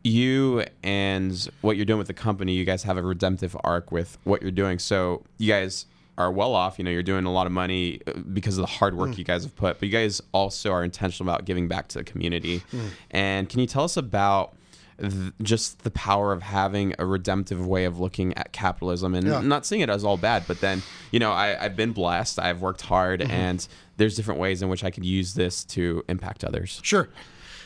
you 0.04 0.64
and 0.82 1.50
what 1.62 1.76
you're 1.76 1.86
doing 1.86 1.98
with 1.98 2.08
the 2.08 2.14
company 2.14 2.54
you 2.54 2.64
guys 2.64 2.84
have 2.84 2.98
a 2.98 3.02
redemptive 3.04 3.56
arc 3.64 3.92
with 3.92 4.18
what 4.24 4.42
you're 4.42 4.52
doing. 4.52 4.80
So 4.80 5.24
you 5.38 5.52
guys 5.52 5.86
are 6.20 6.32
well 6.32 6.54
off 6.54 6.78
you 6.78 6.84
know 6.84 6.92
you're 6.92 7.02
doing 7.02 7.26
a 7.26 7.32
lot 7.32 7.48
of 7.48 7.54
money 7.54 8.02
uh, 8.06 8.12
because 8.34 8.58
of 8.58 8.62
the 8.62 8.68
hard 8.68 8.96
work 8.96 9.12
mm. 9.12 9.18
you 9.18 9.24
guys 9.24 9.44
have 9.44 9.56
put 9.56 9.80
but 9.80 9.88
you 9.88 9.92
guys 9.92 10.22
also 10.34 10.72
are 10.72 10.84
intentional 10.84 11.32
about 11.32 11.46
giving 11.46 11.68
back 11.68 11.88
to 11.88 11.98
the 11.98 12.04
community. 12.04 12.62
Mm. 12.72 12.90
And 13.12 13.50
can 13.50 13.62
you 13.62 13.66
tell 13.66 13.86
us 13.86 13.96
about 13.96 14.56
th- 15.00 15.32
just 15.42 15.84
the 15.84 15.92
power 15.92 16.34
of 16.34 16.44
having 16.44 16.94
a 17.00 17.06
redemptive 17.06 17.66
way 17.66 17.86
of 17.86 18.00
looking 18.00 18.38
at 18.38 18.52
capitalism? 18.52 19.16
And 19.16 19.26
Yeah. 19.26 19.40
not 19.40 19.66
seeing 19.66 19.82
it 19.82 19.90
as 19.90 20.04
all 20.04 20.18
bad 20.18 20.44
but 20.46 20.60
then 20.60 20.84
you 21.12 21.20
know 21.20 21.32
I, 21.32 21.64
i've 21.64 21.76
been 21.78 21.94
blessed 21.94 22.38
i've 22.38 22.62
worked 22.62 22.82
hard 22.82 23.22
mm-hmm. 23.22 23.32
and 23.32 23.68
there's 23.98 24.16
different 24.16 24.40
ways 24.40 24.62
in 24.62 24.70
which 24.70 24.84
i 24.84 24.92
could 24.92 25.06
use 25.06 25.34
this 25.34 25.64
to 25.66 26.04
impact 26.10 26.44
others. 26.44 26.82
Sure. 26.84 27.10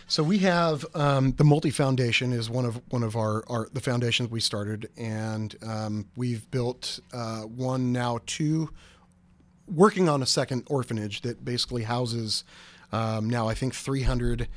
So 0.07 0.21
we 0.21 0.39
have 0.39 0.85
um, 0.95 1.31
the 1.33 1.43
Multi 1.43 1.69
Foundation 1.69 2.33
is 2.33 2.49
one 2.49 2.65
of 2.65 2.81
one 2.89 3.03
of 3.03 3.15
our, 3.15 3.43
our 3.47 3.69
the 3.71 3.79
foundations 3.79 4.29
we 4.29 4.39
started, 4.39 4.89
and 4.97 5.55
um, 5.65 6.05
we've 6.15 6.49
built 6.51 6.99
uh, 7.13 7.41
one 7.41 7.91
now 7.91 8.19
two, 8.25 8.69
working 9.67 10.09
on 10.09 10.21
a 10.21 10.25
second 10.25 10.63
orphanage 10.67 11.21
that 11.21 11.45
basically 11.45 11.83
houses 11.83 12.43
um, 12.91 13.29
now 13.29 13.47
I 13.47 13.55
think 13.55 13.73
300 13.73 14.47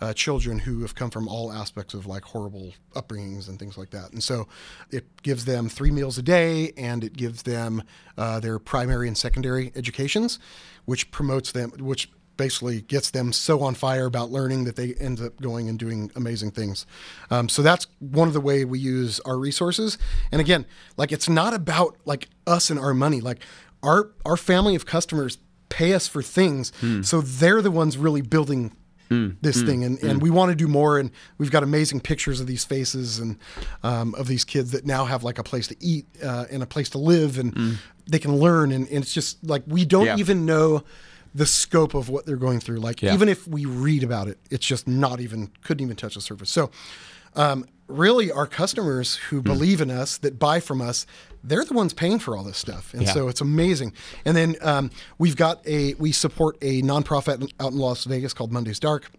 uh, 0.00 0.12
children 0.12 0.58
who 0.58 0.82
have 0.82 0.94
come 0.94 1.10
from 1.10 1.26
all 1.26 1.50
aspects 1.50 1.94
of 1.94 2.06
like 2.06 2.22
horrible 2.22 2.74
upbringings 2.94 3.48
and 3.48 3.58
things 3.58 3.78
like 3.78 3.90
that. 3.90 4.12
And 4.12 4.22
so 4.22 4.46
it 4.90 5.06
gives 5.22 5.46
them 5.46 5.68
three 5.70 5.90
meals 5.90 6.18
a 6.18 6.22
day 6.22 6.72
and 6.76 7.02
it 7.02 7.16
gives 7.16 7.44
them 7.44 7.82
uh, 8.18 8.40
their 8.40 8.58
primary 8.58 9.08
and 9.08 9.16
secondary 9.16 9.72
educations, 9.74 10.38
which 10.84 11.10
promotes 11.10 11.52
them, 11.52 11.70
which 11.78 12.10
basically 12.36 12.80
gets 12.82 13.10
them 13.10 13.32
so 13.32 13.62
on 13.62 13.74
fire 13.74 14.06
about 14.06 14.30
learning 14.30 14.64
that 14.64 14.76
they 14.76 14.94
end 14.94 15.20
up 15.20 15.40
going 15.40 15.68
and 15.68 15.78
doing 15.78 16.10
amazing 16.14 16.50
things. 16.50 16.86
Um, 17.30 17.48
so 17.48 17.62
that's 17.62 17.86
one 17.98 18.28
of 18.28 18.34
the 18.34 18.40
way 18.40 18.64
we 18.64 18.78
use 18.78 19.20
our 19.20 19.38
resources. 19.38 19.98
And 20.30 20.40
again, 20.40 20.66
like 20.96 21.12
it's 21.12 21.28
not 21.28 21.54
about 21.54 21.96
like 22.04 22.28
us 22.46 22.70
and 22.70 22.78
our 22.78 22.94
money. 22.94 23.20
Like 23.20 23.38
our 23.82 24.10
our 24.24 24.36
family 24.36 24.74
of 24.74 24.86
customers 24.86 25.38
pay 25.68 25.92
us 25.94 26.06
for 26.08 26.22
things, 26.22 26.72
so 27.02 27.20
they're 27.20 27.60
the 27.62 27.70
ones 27.70 27.98
really 27.98 28.22
building 28.22 28.72
this 29.08 29.62
thing. 29.62 29.84
And, 29.84 30.02
and 30.02 30.20
we 30.20 30.30
want 30.30 30.50
to 30.50 30.56
do 30.56 30.66
more. 30.66 30.98
And 30.98 31.12
we've 31.38 31.50
got 31.52 31.62
amazing 31.62 32.00
pictures 32.00 32.40
of 32.40 32.48
these 32.48 32.64
faces 32.64 33.20
and 33.20 33.38
um, 33.84 34.14
of 34.16 34.26
these 34.26 34.44
kids 34.44 34.72
that 34.72 34.84
now 34.84 35.04
have 35.04 35.22
like 35.22 35.38
a 35.38 35.44
place 35.44 35.68
to 35.68 35.76
eat 35.80 36.06
uh, 36.24 36.46
and 36.50 36.60
a 36.60 36.66
place 36.66 36.88
to 36.90 36.98
live. 36.98 37.38
And 37.38 37.78
they 38.10 38.18
can 38.18 38.36
learn. 38.36 38.72
And, 38.72 38.88
and 38.88 39.04
it's 39.04 39.14
just 39.14 39.44
like 39.44 39.62
we 39.68 39.84
don't 39.84 40.06
Yeah. 40.06 40.16
even 40.16 40.44
know 40.44 40.82
the 41.36 41.46
scope 41.46 41.94
of 41.94 42.08
what 42.08 42.24
they're 42.26 42.36
going 42.48 42.60
through 42.60 42.78
like 42.78 43.02
Yeah. 43.02 43.14
even 43.14 43.28
if 43.28 43.46
we 43.46 43.64
read 43.64 44.02
about 44.02 44.26
it 44.28 44.38
it's 44.50 44.66
just 44.66 44.88
not 44.88 45.20
even 45.20 45.50
couldn't 45.62 45.84
even 45.84 45.96
touch 45.96 46.14
the 46.14 46.20
surface 46.20 46.50
so 46.50 46.70
um, 47.34 47.66
really 47.88 48.32
our 48.32 48.46
customers 48.46 49.16
who 49.28 49.36
Hmm. 49.38 49.42
believe 49.52 49.80
in 49.80 49.90
us 49.90 50.18
that 50.18 50.38
buy 50.38 50.60
from 50.60 50.80
us 50.80 51.06
they're 51.44 51.64
the 51.64 51.74
ones 51.74 51.92
paying 51.92 52.18
for 52.18 52.36
all 52.36 52.42
this 52.44 52.56
stuff 52.58 52.92
and 52.94 53.02
Yeah. 53.02 53.12
so 53.12 53.28
it's 53.28 53.40
amazing 53.42 53.92
and 54.24 54.36
then 54.36 54.56
um, 54.62 54.90
we've 55.18 55.36
got 55.36 55.64
a 55.66 55.94
we 55.94 56.10
support 56.12 56.56
a 56.62 56.82
nonprofit 56.82 57.52
out 57.60 57.72
in 57.72 57.78
las 57.78 58.04
vegas 58.04 58.32
called 58.32 58.50
mondays 58.52 58.80
dark 58.80 59.10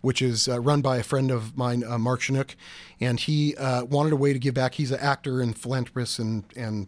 which 0.00 0.22
is 0.22 0.46
uh, 0.48 0.60
run 0.60 0.80
by 0.80 0.98
a 0.98 1.02
friend 1.02 1.28
of 1.32 1.56
mine, 1.56 1.82
uh, 1.82 1.98
Mark 1.98 2.20
Shunock, 2.20 2.54
and 3.00 3.18
he 3.18 3.56
uh, 3.56 3.82
wanted 3.84 4.12
a 4.12 4.16
way 4.16 4.32
to 4.32 4.38
give 4.38 4.54
back. 4.54 4.74
He's 4.74 4.92
an 4.92 5.00
actor 5.00 5.40
and 5.40 5.58
philanthropist, 5.58 6.20
and 6.20 6.44
and 6.54 6.86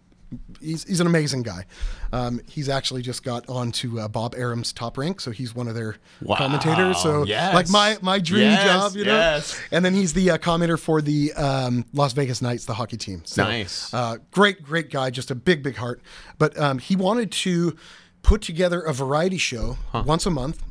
he's, 0.60 0.84
he's 0.84 1.00
an 1.00 1.06
amazing 1.06 1.42
guy. 1.42 1.64
Um, 2.12 2.40
he's 2.48 2.68
actually 2.68 3.02
just 3.02 3.22
got 3.22 3.48
on 3.48 3.72
to 3.72 4.00
uh, 4.00 4.08
Bob 4.08 4.34
Arum's 4.36 4.72
Top 4.72 4.96
Rank, 4.98 5.20
so 5.20 5.30
he's 5.30 5.54
one 5.54 5.68
of 5.68 5.74
their 5.74 5.96
Wow. 6.22 6.36
commentators. 6.36 6.98
So 6.98 7.24
Yes. 7.24 7.54
like 7.54 7.68
my 7.70 7.98
my 8.02 8.18
dream 8.18 8.42
Yes, 8.42 8.64
job, 8.64 8.96
you 8.96 9.04
know. 9.04 9.14
yes. 9.16 9.60
And 9.70 9.84
then 9.84 9.94
he's 9.94 10.12
the 10.12 10.30
uh, 10.32 10.38
commentator 10.38 10.76
for 10.76 11.00
the 11.02 11.32
um, 11.34 11.84
Las 11.92 12.12
Vegas 12.12 12.40
Knights, 12.42 12.64
the 12.64 12.74
hockey 12.74 12.96
team. 12.96 13.22
So, 13.24 13.44
Nice. 13.44 13.92
Uh, 13.94 14.16
great, 14.30 14.62
great 14.62 14.90
guy, 14.90 15.10
just 15.10 15.30
a 15.30 15.34
big, 15.34 15.62
big 15.62 15.76
heart. 15.76 16.00
But 16.38 16.58
um, 16.58 16.78
he 16.78 16.96
wanted 16.96 17.30
to 17.32 17.76
put 18.22 18.42
together 18.42 18.80
a 18.82 18.92
variety 18.92 19.38
show 19.38 19.78
once 19.92 20.26
a 20.26 20.30
month 20.30 20.62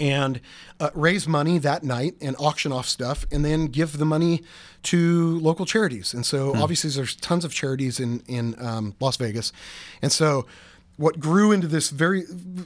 and 0.00 0.40
uh, 0.80 0.90
raise 0.94 1.28
money 1.28 1.58
that 1.58 1.82
night 1.82 2.14
and 2.20 2.34
auction 2.38 2.72
off 2.72 2.86
stuff 2.88 3.26
and 3.30 3.44
then 3.44 3.66
give 3.66 3.98
the 3.98 4.04
money 4.04 4.42
to 4.84 5.38
local 5.40 5.64
charities. 5.66 6.12
And 6.14 6.26
so 6.26 6.54
obviously 6.56 6.90
there's 6.90 7.14
tons 7.16 7.44
of 7.44 7.52
charities 7.52 8.00
in 8.00 8.22
in 8.26 8.54
um, 8.64 8.94
Las 9.00 9.16
Vegas, 9.16 9.52
and 10.02 10.10
so. 10.12 10.46
What 10.98 11.18
grew 11.18 11.52
into 11.52 11.66
this 11.66 11.88
very 11.88 12.24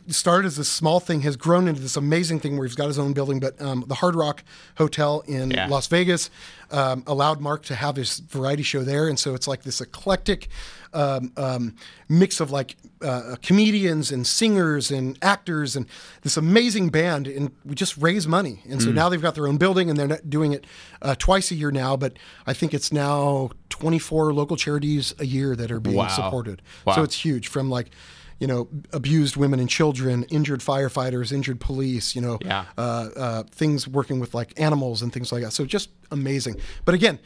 started 0.09 0.47
as 0.49 0.57
this 0.57 0.69
small 0.69 0.99
thing 0.99 1.21
has 1.21 1.37
grown 1.37 1.69
into 1.69 1.81
this 1.81 1.97
amazing 1.97 2.41
thing 2.41 2.59
where 2.59 2.67
he's 2.67 2.75
got 2.75 2.89
his 2.89 2.99
own 2.99 3.13
building. 3.13 3.39
But 3.39 3.59
um, 3.63 3.85
the 3.87 3.95
Hard 3.95 4.17
Rock 4.17 4.43
Hotel 4.77 5.23
in 5.29 5.53
Yeah. 5.53 5.69
Las 5.69 5.87
Vegas 5.87 6.29
um, 6.71 7.05
allowed 7.07 7.41
Mark 7.41 7.63
to 7.65 7.75
have 7.75 7.97
his 7.97 8.19
variety 8.19 8.63
show 8.63 8.83
there, 8.83 9.09
and 9.09 9.19
so 9.19 9.35
it's 9.35 9.47
like 9.49 9.63
this 9.63 9.81
eclectic 9.81 10.49
um, 10.93 11.33
um, 11.37 11.75
mix 12.09 12.41
of 12.41 12.51
like 12.51 12.77
uh, 13.03 13.37
comedians 13.43 14.11
and 14.11 14.27
singers 14.27 14.91
and 14.91 15.19
actors 15.23 15.77
and 15.77 15.87
this 16.23 16.37
amazing 16.37 16.89
band. 16.89 17.27
And 17.29 17.51
we 17.65 17.75
just 17.75 17.97
raise 17.99 18.27
money, 18.27 18.63
and 18.69 18.81
Mm. 18.81 18.85
so 18.85 18.91
now 18.93 19.09
they've 19.09 19.21
got 19.23 19.35
their 19.35 19.47
own 19.47 19.59
building, 19.59 19.91
and 19.91 19.99
they're 19.99 20.09
not 20.09 20.29
doing 20.31 20.53
it 20.53 20.65
uh, 21.03 21.15
twice 21.19 21.51
a 21.51 21.55
year 21.55 21.71
now. 21.71 21.97
But 21.97 22.15
I 22.47 22.53
think 22.53 22.73
it's 22.75 22.93
now 22.93 23.51
24 23.69 24.33
local 24.33 24.57
charities 24.57 25.15
a 25.19 25.27
year 25.27 25.55
that 25.57 25.71
are 25.71 25.81
being 25.81 25.97
Wow. 25.97 26.09
supported. 26.09 26.63
Wow. 26.87 26.95
So 26.97 27.03
it's 27.03 27.25
huge 27.25 27.49
from 27.49 27.71
like. 27.71 27.91
You 28.39 28.47
know, 28.47 28.69
abused 28.93 29.37
women 29.37 29.61
and 29.61 29.69
children, 29.69 30.25
injured 30.25 30.61
firefighters, 30.61 31.33
injured 31.33 31.59
police. 31.61 32.15
You 32.15 32.21
know, 32.21 32.39
Yeah. 32.45 32.67
uh, 32.77 33.09
uh, 33.17 33.43
things 33.51 33.89
working 33.89 34.21
with 34.21 34.35
like 34.35 34.53
animals 34.61 35.01
and 35.03 35.13
things 35.13 35.33
like 35.33 35.43
that. 35.43 35.53
So 35.53 35.65
just 35.65 35.89
amazing. 36.11 36.57
But 36.85 36.95
again, 36.95 37.19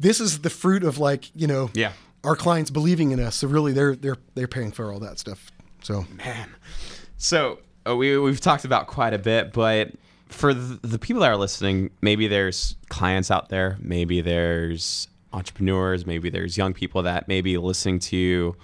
this 0.00 0.20
is 0.20 0.40
the 0.40 0.50
fruit 0.50 0.82
of 0.82 0.98
like 0.98 1.30
you 1.36 1.46
know 1.46 1.70
Yeah. 1.74 1.92
our 2.24 2.34
clients 2.34 2.70
believing 2.70 3.12
in 3.12 3.20
us. 3.20 3.36
So 3.36 3.46
really, 3.48 3.72
they're 3.72 3.94
they're 3.94 4.18
they're 4.34 4.48
paying 4.48 4.72
for 4.72 4.92
all 4.92 4.98
that 5.00 5.18
stuff. 5.20 5.50
So 5.82 6.06
Man. 6.16 6.48
So 7.16 7.60
uh, 7.86 7.94
we 7.94 8.18
we've 8.18 8.40
talked 8.40 8.64
about 8.64 8.88
quite 8.88 9.14
a 9.14 9.18
bit, 9.18 9.52
but 9.52 9.92
for 10.28 10.54
the, 10.54 10.78
the 10.82 10.98
people 10.98 11.20
that 11.22 11.30
are 11.30 11.36
listening, 11.36 11.90
maybe 12.00 12.26
there's 12.26 12.74
clients 12.88 13.30
out 13.30 13.48
there, 13.50 13.76
maybe 13.80 14.20
there's 14.22 15.06
entrepreneurs, 15.32 16.04
maybe 16.06 16.30
there's 16.30 16.56
young 16.56 16.72
people 16.74 17.02
that 17.02 17.28
may 17.28 17.40
be 17.42 17.58
listening 17.58 17.98
to. 17.98 18.56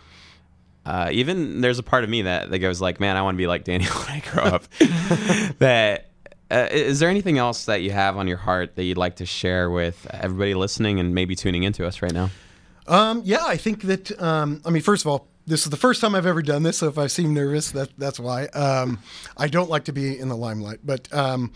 Uh, 0.89 1.11
even 1.13 1.61
there's 1.61 1.79
a 1.79 1.83
part 1.83 2.03
of 2.03 2.09
me 2.09 2.23
that, 2.23 2.51
that 2.51 2.61
goes 2.61 2.81
like, 2.81 2.99
man, 2.99 3.19
I 3.19 3.23
want 3.23 3.35
to 3.35 3.39
be 3.39 3.47
like 3.47 3.65
Daniel 3.65 3.93
when 4.07 4.09
I 4.09 4.21
grow 4.21 4.43
up. 4.45 4.65
that 5.59 6.09
uh, 6.51 6.67
is 6.71 6.99
there 6.99 7.11
anything 7.11 7.37
else 7.37 7.67
that 7.67 7.83
you 7.83 7.91
have 7.91 8.17
on 8.17 8.27
your 8.27 8.39
heart 8.39 8.75
that 8.77 8.85
you'd 8.85 8.97
like 8.97 9.17
to 9.17 9.27
share 9.27 9.69
with 9.69 10.07
everybody 10.11 10.55
listening 10.55 10.99
and 10.99 11.15
maybe 11.15 11.37
tuning 11.37 11.65
into 11.65 11.87
us 11.87 12.01
right 12.01 12.13
now? 12.13 12.31
um, 12.87 13.21
yeah, 13.23 13.45
I 13.45 13.59
think 13.59 13.83
that 13.83 14.19
um, 14.21 14.63
I 14.65 14.71
mean, 14.71 14.83
first 14.83 15.05
of 15.05 15.09
all, 15.09 15.29
this 15.47 15.65
is 15.65 15.71
the 15.71 15.77
first 15.77 16.01
time 16.01 16.15
I've 16.15 16.25
ever 16.25 16.41
done 16.41 16.63
this. 16.63 16.79
So 16.79 16.89
if 16.89 16.97
I 16.97 17.07
seem 17.07 17.35
nervous, 17.35 17.71
that 17.73 17.91
that's 17.99 18.19
why. 18.19 18.47
Um, 18.47 18.99
I 19.37 19.49
don't 19.49 19.69
like 19.69 19.85
to 19.85 19.93
be 19.93 20.19
in 20.19 20.29
the 20.29 20.37
limelight, 20.37 20.81
but 20.83 21.13
um, 21.13 21.53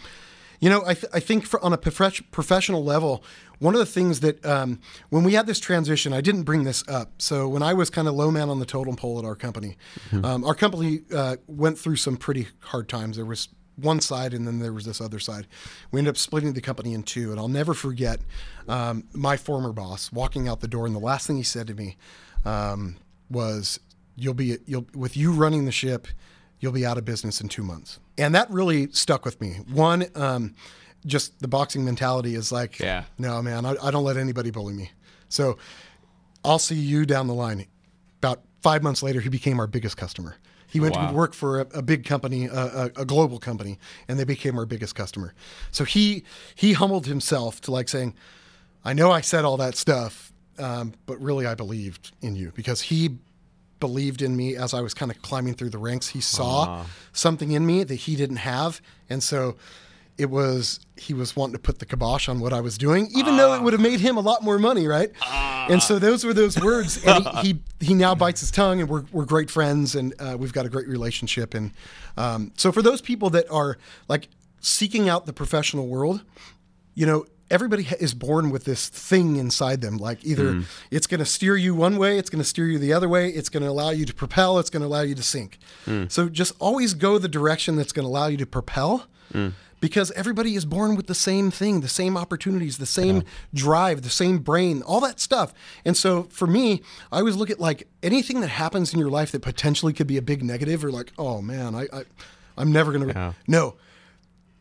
you 0.63 0.71
know, 0.71 0.85
I, 0.87 0.95
th- 0.95 1.13
I 1.13 1.19
think 1.19 1.45
for, 1.45 1.63
on 1.63 1.73
a 1.73 1.77
prof- 1.77 2.23
professional 2.31 2.85
level, 2.85 3.25
one 3.59 3.75
of 3.75 3.81
the 3.81 3.87
things 3.87 4.21
that 4.21 4.47
um, 4.47 4.79
when 5.11 5.25
we 5.25 5.33
had 5.35 5.45
this 5.49 5.59
transition, 5.59 6.13
I 6.13 6.21
didn't 6.21 6.45
bring 6.45 6.63
this 6.63 6.85
up. 6.87 7.11
So 7.21 7.49
when 7.49 7.65
I 7.65 7.75
was 7.75 7.91
kind 7.91 8.07
of 8.07 8.15
low 8.15 8.31
man 8.31 8.49
on 8.49 8.61
the 8.61 8.65
totem 8.65 8.95
pole 8.95 9.19
at 9.19 9.25
our 9.25 9.35
company, 9.35 9.77
um, 10.23 10.45
our 10.45 10.55
company 10.55 11.01
uh, 11.13 11.37
went 11.49 11.81
through 11.81 11.97
some 11.97 12.17
pretty 12.17 12.47
hard 12.61 12.89
times. 12.89 13.17
There 13.17 13.27
was 13.27 13.49
one 13.75 14.01
side 14.01 14.35
and 14.35 14.47
then 14.47 14.61
there 14.61 14.73
was 14.73 14.85
this 14.85 15.01
other 15.01 15.19
side. 15.19 15.49
We 15.91 15.99
ended 15.99 16.13
up 16.13 16.17
splitting 16.17 16.53
the 16.53 16.61
company 16.61 16.95
in 16.95 17.03
two, 17.03 17.33
and 17.33 17.41
I'll 17.41 17.49
never 17.49 17.75
forget 17.75 18.21
um, 18.69 19.03
my 19.13 19.37
former 19.37 19.73
boss 19.73 20.13
walking 20.13 20.47
out 20.47 20.61
the 20.61 20.69
door, 20.69 20.87
and 20.87 20.95
the 20.95 21.01
last 21.01 21.27
thing 21.27 21.37
he 21.39 21.43
said 21.43 21.67
to 21.67 21.75
me 21.75 21.97
um, 22.45 22.97
was, 23.29 23.81
"You'll 24.15 24.35
be 24.35 24.59
you'll 24.67 24.87
with 24.95 25.17
you 25.17 25.33
running 25.33 25.65
the 25.65 25.73
ship." 25.73 26.07
You'll 26.63 26.73
be 26.73 26.87
out 26.87 26.97
of 26.97 27.05
business 27.05 27.41
in 27.41 27.49
two 27.49 27.63
months. 27.65 27.99
And 28.17 28.35
that 28.35 28.49
really 28.51 28.91
stuck 28.93 29.25
with 29.25 29.41
me. 29.41 29.57
One, 29.73 30.07
um, 30.15 30.55
just 31.05 31.41
the 31.41 31.49
boxing 31.49 31.85
mentality 31.85 32.37
is 32.37 32.53
like, 32.53 32.79
Yeah. 32.79 33.05
no, 33.19 33.43
man, 33.43 33.67
I, 33.67 33.75
I 33.83 33.91
don't 33.91 34.05
let 34.05 34.17
anybody 34.17 34.51
bully 34.53 34.73
me. 34.73 34.93
So 35.29 35.59
I'll 36.45 36.61
see 36.61 36.77
you 36.77 37.05
down 37.05 37.27
the 37.27 37.35
line. 37.35 37.67
About 38.19 38.43
five 38.61 38.83
months 38.85 39.03
later, 39.03 39.21
he 39.21 39.29
became 39.29 39.59
our 39.59 39.67
biggest 39.67 39.97
customer. 39.97 40.37
He 40.69 40.79
went 40.79 40.95
Wow. 40.95 41.09
to 41.09 41.13
work 41.15 41.35
for 41.35 41.61
a, 41.63 41.67
a 41.75 41.83
big 41.83 42.05
company, 42.05 42.47
a, 42.47 42.53
a, 42.55 42.85
a 43.03 43.05
global 43.05 43.39
company, 43.41 43.79
and 44.07 44.17
they 44.19 44.25
became 44.25 44.57
our 44.57 44.65
biggest 44.65 44.95
customer. 44.95 45.35
So 45.73 45.85
he 45.85 46.23
he 46.55 46.73
humbled 46.75 47.07
himself 47.07 47.61
to 47.63 47.73
like 47.73 47.89
saying, 47.89 48.15
"I 48.85 48.93
know 48.95 49.11
I 49.11 49.21
said 49.21 49.45
all 49.45 49.57
that 49.59 49.75
stuff, 49.77 50.33
um, 50.59 50.95
but 51.07 51.21
really 51.21 51.45
I 51.47 51.55
believed 51.55 52.13
in 52.23 52.37
you 52.37 52.53
because 52.55 52.81
he 52.83 53.19
believed 53.83 54.23
in 54.23 54.37
me 54.37 54.55
as 54.55 54.73
I 54.73 54.81
was 54.81 54.95
kind 54.95 55.11
of 55.11 55.21
climbing 55.23 55.55
through 55.55 55.71
the 55.71 55.79
ranks. 55.79 56.07
He 56.09 56.21
saw 56.21 56.85
something 57.13 57.51
in 57.51 57.67
me 57.67 57.83
that 57.83 57.97
he 57.97 58.15
didn't 58.15 58.37
have, 58.37 58.81
and 59.11 59.21
so 59.21 59.57
it 60.17 60.31
was 60.31 60.79
he 60.97 61.13
was 61.15 61.35
wanting 61.35 61.55
to 61.55 61.59
put 61.59 61.81
the 61.81 61.87
kibosh 61.87 62.29
on 62.29 62.39
what 62.39 62.53
I 62.53 62.61
was 62.61 62.79
doing, 62.79 63.11
even 63.17 63.37
though 63.37 63.55
it 63.55 63.63
would 63.63 63.73
have 63.73 63.83
made 63.83 63.99
him 63.99 64.17
a 64.17 64.21
lot 64.21 64.41
more 64.45 64.57
money, 64.57 64.87
right? 64.87 65.11
and 65.69 65.83
so 65.83 65.99
those 65.99 66.25
were 66.25 66.33
those 66.33 66.61
words, 66.61 67.03
and 67.05 67.27
he, 67.39 67.49
he 67.49 67.61
he 67.89 67.95
now 67.95 68.15
bites 68.15 68.41
his 68.41 68.53
tongue, 68.53 68.81
and 68.81 68.89
we're 68.89 69.05
we're 69.11 69.25
great 69.25 69.51
friends, 69.51 69.97
and 69.97 70.15
uh, 70.21 70.37
we've 70.39 70.53
got 70.53 70.65
a 70.65 70.69
great 70.69 70.87
relationship, 70.87 71.55
and 71.55 71.73
um, 72.17 72.53
so 72.57 72.71
for 72.71 72.83
those 72.83 73.01
people 73.01 73.31
that 73.31 73.51
are 73.51 73.79
like 74.07 74.29
seeking 74.61 75.09
out 75.09 75.27
the 75.27 75.33
professional 75.33 75.89
world, 75.89 76.23
you 76.95 77.05
know 77.05 77.27
everybody 77.53 77.87
is 78.01 78.15
born 78.15 78.51
with 78.51 78.65
this 78.65 78.89
thing 78.89 79.37
inside 79.37 79.83
them 79.83 79.99
like 79.99 80.25
either 80.25 80.55
mm. 80.55 80.65
it's 80.91 81.07
going 81.07 81.21
to 81.21 81.27
steer 81.27 81.55
you 81.55 81.75
one 81.75 81.99
way 81.99 82.19
it's 82.19 82.31
going 82.31 82.43
to 82.43 82.49
steer 82.49 82.67
you 82.67 82.79
the 82.79 82.93
other 82.93 83.09
way 83.09 83.29
it's 83.29 83.51
going 83.51 83.63
to 83.63 83.69
allow 83.69 83.91
you 83.91 84.07
to 84.07 84.15
propel 84.15 84.59
it's 84.59 84.71
going 84.71 84.81
to 84.81 84.87
allow 84.87 85.03
you 85.03 85.15
to 85.15 85.23
sink. 85.23 85.59
Mm. 85.87 86.11
So 86.11 86.29
just 86.29 86.55
always 86.59 86.95
go 86.95 87.19
the 87.19 87.29
direction 87.29 87.77
that's 87.77 87.93
going 87.93 88.05
to 88.05 88.09
allow 88.09 88.27
you 88.29 88.39
to 88.39 88.47
propel 88.47 89.07
mm. 89.33 89.53
because 89.81 90.11
everybody 90.13 90.55
is 90.55 90.65
born 90.65 90.97
with 90.97 91.07
the 91.09 91.15
same 91.15 91.51
thing 91.51 91.83
the 91.83 91.89
same 91.89 92.17
opportunities 92.17 92.79
the 92.79 92.87
same 92.87 93.23
drive 93.53 94.01
the 94.01 94.11
same 94.11 94.39
brain 94.39 94.81
all 94.83 95.01
that 95.01 95.21
stuff. 95.21 95.53
And 95.85 95.95
so 95.97 96.25
for 96.25 96.47
me 96.47 96.83
i 97.13 97.19
always 97.19 97.37
look 97.37 97.51
at 97.51 97.61
like 97.61 97.87
anything 98.03 98.41
that 98.41 98.49
happens 98.49 98.95
in 98.95 98.99
your 98.99 99.11
life 99.11 99.31
that 99.33 99.43
potentially 99.43 99.93
could 99.93 100.07
be 100.07 100.17
a 100.17 100.23
big 100.23 100.43
negative 100.43 100.83
or 100.85 100.91
like 100.91 101.13
oh 101.19 101.43
man 101.43 101.75
i, 101.75 101.83
I 101.93 102.05
i'm 102.57 102.73
never 102.73 102.93
going 102.93 103.09
to 103.09 103.15
Yeah. 103.15 103.33
no 103.47 103.75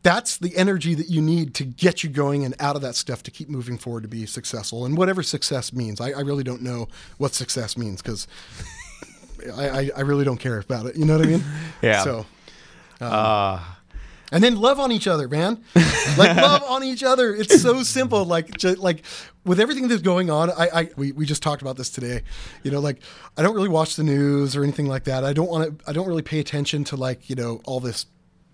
that's 0.03 0.37
the 0.37 0.55
energy 0.57 0.95
that 0.95 1.09
you 1.09 1.21
need 1.21 1.53
to 1.55 1.63
get 1.63 2.03
you 2.03 2.09
going 2.09 2.43
and 2.43 2.55
out 2.59 2.75
of 2.75 2.81
that 2.81 2.95
stuff 2.95 3.21
to 3.23 3.31
keep 3.31 3.49
moving 3.49 3.77
forward 3.77 4.03
to 4.03 4.09
be 4.09 4.25
successful 4.25 4.85
and 4.85 4.97
whatever 4.97 5.21
success 5.21 5.71
means. 5.73 6.01
I, 6.01 6.11
I 6.11 6.21
really 6.21 6.43
don't 6.43 6.61
know 6.61 6.87
what 7.17 7.33
success 7.33 7.77
means 7.77 8.01
because 8.01 8.27
I, 9.55 9.69
I, 9.69 9.89
I 9.97 10.01
really 10.01 10.25
don't 10.25 10.39
care 10.39 10.57
about 10.57 10.87
it. 10.87 10.95
You 10.95 11.05
know 11.05 11.17
what 11.17 11.27
I 11.27 11.29
mean? 11.29 11.43
Yeah. 11.81 12.03
So. 12.03 12.25
Uh, 12.99 13.59
and 14.31 14.43
then 14.43 14.55
love 14.55 14.79
on 14.79 14.91
each 14.91 15.07
other, 15.07 15.27
man. 15.27 15.63
like 16.17 16.37
love 16.37 16.63
on 16.63 16.83
each 16.83 17.03
other. 17.03 17.35
It's 17.35 17.61
so 17.61 17.83
simple. 17.83 18.23
Like 18.23 18.57
ju- 18.57 18.75
like 18.75 19.03
with 19.43 19.59
everything 19.59 19.87
that's 19.87 20.01
going 20.01 20.29
on, 20.29 20.51
I, 20.51 20.69
I 20.73 20.89
we, 20.95 21.11
we 21.11 21.25
just 21.25 21.43
talked 21.43 21.61
about 21.61 21.75
this 21.75 21.89
today. 21.89 22.21
You 22.63 22.71
know, 22.71 22.79
like 22.79 23.01
I 23.35 23.41
don't 23.41 23.55
really 23.55 23.67
watch 23.67 23.95
the 23.95 24.03
news 24.03 24.55
or 24.55 24.63
anything 24.63 24.87
like 24.87 25.03
that. 25.05 25.23
I 25.23 25.33
don't 25.33 25.49
want 25.49 25.79
to. 25.79 25.89
I 25.89 25.91
don't 25.91 26.07
really 26.07 26.21
pay 26.21 26.39
attention 26.39 26.83
to 26.85 26.95
like 26.95 27.29
you 27.29 27.35
know 27.35 27.61
all 27.65 27.79
this 27.79 28.05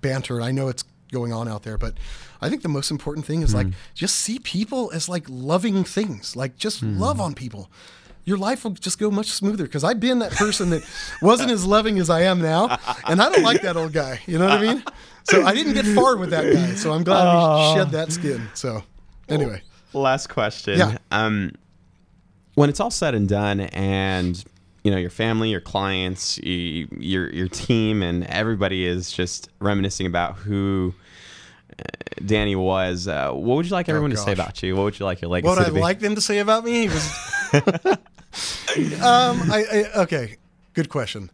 banter. 0.02 0.42
I 0.42 0.52
know 0.52 0.68
it's 0.70 0.84
going 1.12 1.34
on 1.34 1.48
out 1.48 1.64
there, 1.64 1.78
but 1.78 1.94
I 2.42 2.50
think 2.50 2.62
the 2.62 2.70
most 2.70 2.92
important 2.92 3.26
thing 3.26 3.42
is 3.42 3.54
like 3.54 3.68
just 3.94 4.16
see 4.16 4.40
people 4.40 4.92
as 4.94 5.10
like 5.10 5.26
loving 5.28 5.84
things. 5.84 6.36
Like 6.36 6.58
just 6.58 6.84
love 6.84 7.20
on 7.20 7.34
people. 7.34 7.70
Your 8.26 8.38
life 8.38 8.66
will 8.66 8.72
just 8.72 9.00
go 9.00 9.10
much 9.10 9.28
smoother 9.28 9.64
because 9.64 9.86
I've 9.86 10.02
been 10.02 10.20
that 10.20 10.34
person 10.34 10.70
that 10.72 10.84
wasn't 11.22 11.50
as 11.50 11.66
loving 11.66 11.98
as 11.98 12.10
I 12.10 12.24
am 12.24 12.42
now, 12.42 12.78
and 13.08 13.22
I 13.22 13.30
don't 13.30 13.44
like 13.44 13.62
that 13.62 13.78
old 13.78 13.94
guy. 13.94 14.20
You 14.28 14.38
know 14.38 14.46
what 14.46 14.60
I 14.60 14.62
mean? 14.62 14.84
So 15.24 15.46
I 15.46 15.54
didn't 15.54 15.74
get 15.74 15.86
far 15.86 16.18
with 16.18 16.32
that 16.32 16.54
guy. 16.54 16.76
So 16.76 16.92
I'm 16.92 17.04
glad 17.06 17.24
we 17.74 17.76
shed 17.80 17.92
that 17.92 18.12
skin. 18.12 18.50
So 18.54 18.84
anyway, 19.30 19.62
last 19.94 20.28
question. 20.28 20.78
Yeah. 20.78 20.98
Um, 21.12 21.54
when 22.56 22.70
it's 22.70 22.80
all 22.80 22.92
said 22.92 23.16
and 23.16 23.30
done, 23.30 23.62
and 23.62 24.44
you 24.88 24.92
know 24.92 24.98
your 24.98 25.10
family, 25.10 25.50
your 25.50 25.60
clients, 25.60 26.38
your 26.42 27.30
your 27.30 27.50
team, 27.50 28.02
and 28.02 28.24
everybody 28.24 28.86
is 28.86 29.12
just 29.12 29.50
reminiscing 29.60 30.08
about 30.08 30.38
who 30.38 30.94
uh, 31.78 31.84
Danny 32.26 32.56
was. 32.56 33.06
Uh, 33.06 33.34
what 33.34 33.56
would 33.56 33.66
you 33.66 33.74
like 33.74 33.90
everyone 33.90 34.12
to 34.12 34.16
say 34.16 34.30
Oh, 34.30 34.34
about 34.34 34.64
you? 34.64 34.78
What 34.78 34.84
would 34.84 34.98
you 34.98 35.06
like 35.06 35.20
your 35.20 35.30
legacy 35.30 35.50
what 35.50 35.60
I'd 35.60 35.74
like 35.74 36.00
them 36.00 36.16
to 36.16 36.22
say 36.22 36.40
about 36.40 36.64
me 36.64 36.88
was, 36.88 37.06
um, 37.54 39.52
I, 39.52 39.66
I 39.94 40.00
okay, 40.04 40.38
good 40.74 40.88
question. 40.88 41.32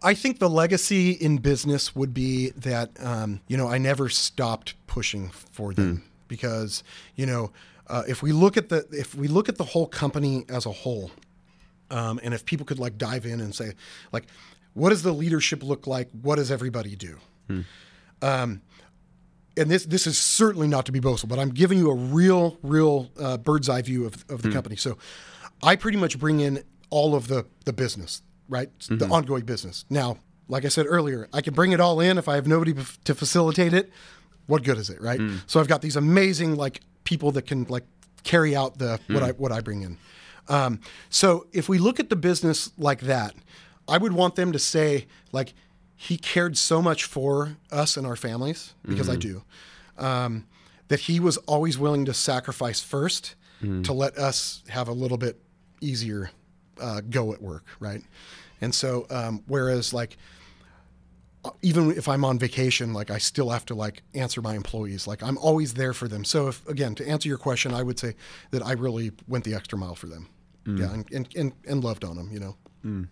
I 0.00 0.14
think 0.14 0.38
the 0.38 0.48
legacy 0.48 1.10
in 1.10 1.38
business 1.38 1.96
would 1.96 2.14
be 2.14 2.50
that 2.50 2.92
um, 3.00 3.40
you 3.48 3.56
know 3.56 3.66
I 3.66 3.78
never 3.78 4.08
stopped 4.08 4.74
pushing 4.86 5.30
for 5.30 5.74
them 5.74 6.04
because 6.28 6.84
you 7.16 7.26
know 7.26 7.50
uh, 7.88 8.04
if 8.06 8.22
we 8.22 8.30
look 8.30 8.56
at 8.56 8.68
the 8.68 8.86
if 8.92 9.16
we 9.16 9.26
look 9.26 9.48
at 9.48 9.56
the 9.56 9.64
whole 9.64 9.88
company 9.88 10.44
as 10.48 10.64
a 10.64 10.70
whole, 10.70 11.10
um, 11.90 12.20
and 12.22 12.34
if 12.34 12.44
people 12.44 12.66
could 12.66 12.78
like 12.78 12.98
dive 12.98 13.26
in 13.26 13.40
and 13.40 13.54
say 13.54 13.72
like, 14.12 14.24
what 14.74 14.90
does 14.90 15.02
the 15.02 15.12
leadership 15.12 15.62
look 15.62 15.86
like? 15.86 16.08
What 16.22 16.36
does 16.36 16.50
everybody 16.50 16.96
do? 16.96 17.18
Um, 18.22 18.62
and 19.56 19.70
this 19.70 19.84
this 19.84 20.06
is 20.06 20.18
certainly 20.18 20.66
not 20.66 20.86
to 20.86 20.92
be 20.92 20.98
boastful, 21.00 21.28
but 21.28 21.38
I'm 21.38 21.50
giving 21.50 21.78
you 21.78 21.90
a 21.90 21.94
real, 21.94 22.58
real 22.62 23.10
uh, 23.20 23.36
bird's 23.36 23.68
eye 23.68 23.82
view 23.82 24.04
of, 24.06 24.24
of 24.28 24.42
the 24.42 24.48
company. 24.50 24.76
So 24.76 24.98
I 25.62 25.76
pretty 25.76 25.98
much 25.98 26.18
bring 26.18 26.40
in 26.40 26.64
all 26.90 27.14
of 27.14 27.28
the 27.28 27.46
the 27.64 27.72
business, 27.72 28.22
right? 28.48 28.68
The 28.88 29.06
ongoing 29.06 29.44
business. 29.44 29.84
Now, 29.88 30.18
like 30.48 30.64
I 30.64 30.68
said 30.68 30.86
earlier, 30.88 31.28
I 31.32 31.40
can 31.40 31.54
bring 31.54 31.72
it 31.72 31.80
all 31.80 32.00
in 32.00 32.18
if 32.18 32.28
I 32.28 32.34
have 32.34 32.46
nobody 32.48 32.74
to 33.04 33.14
facilitate 33.14 33.72
it. 33.74 33.90
What 34.46 34.64
good 34.64 34.76
is 34.76 34.90
it, 34.90 35.00
right? 35.00 35.20
So 35.46 35.60
I've 35.60 35.68
got 35.68 35.82
these 35.82 35.96
amazing 35.96 36.56
like 36.56 36.80
people 37.04 37.30
that 37.32 37.42
can 37.46 37.64
like 37.64 37.84
carry 38.24 38.56
out 38.56 38.78
the 38.78 38.98
what 39.08 39.22
I 39.22 39.30
what 39.32 39.52
I 39.52 39.60
bring 39.60 39.82
in. 39.82 39.98
Um, 40.48 40.80
so 41.08 41.46
if 41.52 41.68
we 41.68 41.78
look 41.78 41.98
at 42.00 42.10
the 42.10 42.16
business 42.16 42.70
like 42.76 43.00
that, 43.02 43.34
I 43.88 43.98
would 43.98 44.12
want 44.12 44.34
them 44.36 44.52
to 44.52 44.58
say 44.58 45.06
like 45.32 45.54
he 45.96 46.16
cared 46.16 46.56
so 46.56 46.82
much 46.82 47.04
for 47.04 47.56
us 47.70 47.96
and 47.96 48.06
our 48.06 48.16
families 48.16 48.74
because 48.86 49.08
I 49.08 49.16
do. 49.16 49.42
Um, 49.96 50.46
that 50.88 51.00
he 51.00 51.18
was 51.18 51.38
always 51.38 51.78
willing 51.78 52.04
to 52.04 52.12
sacrifice 52.14 52.80
first 52.80 53.34
to 53.84 53.92
let 53.94 54.18
us 54.18 54.62
have 54.68 54.88
a 54.88 54.92
little 54.92 55.16
bit 55.16 55.40
easier 55.80 56.30
uh, 56.78 57.00
go 57.08 57.32
at 57.32 57.40
work, 57.40 57.64
right? 57.80 58.02
And 58.60 58.74
so, 58.74 59.06
um, 59.08 59.42
whereas 59.46 59.94
like 59.94 60.18
even 61.62 61.90
if 61.92 62.08
I'm 62.08 62.24
on 62.24 62.38
vacation, 62.38 62.92
like 62.92 63.10
I 63.10 63.18
still 63.18 63.50
have 63.50 63.64
to 63.66 63.74
like 63.74 64.02
answer 64.14 64.40
my 64.42 64.54
employees. 64.54 65.06
Like 65.06 65.22
I'm 65.22 65.38
always 65.38 65.74
there 65.74 65.92
for 65.92 66.08
them. 66.08 66.24
So 66.24 66.48
if 66.48 66.66
again 66.68 66.94
to 66.96 67.08
answer 67.08 67.28
your 67.28 67.38
question, 67.38 67.72
I 67.72 67.82
would 67.82 67.98
say 67.98 68.14
that 68.50 68.64
I 68.64 68.72
really 68.72 69.12
went 69.28 69.44
the 69.44 69.54
extra 69.54 69.78
mile 69.78 69.94
for 69.94 70.06
them. 70.06 70.28
Yeah, 70.66 70.92
and, 70.92 71.12
and 71.12 71.28
and 71.36 71.52
and 71.66 71.84
loved 71.84 72.04
on 72.04 72.16
them. 72.16 72.30
You 72.32 72.40
know, 72.40 73.06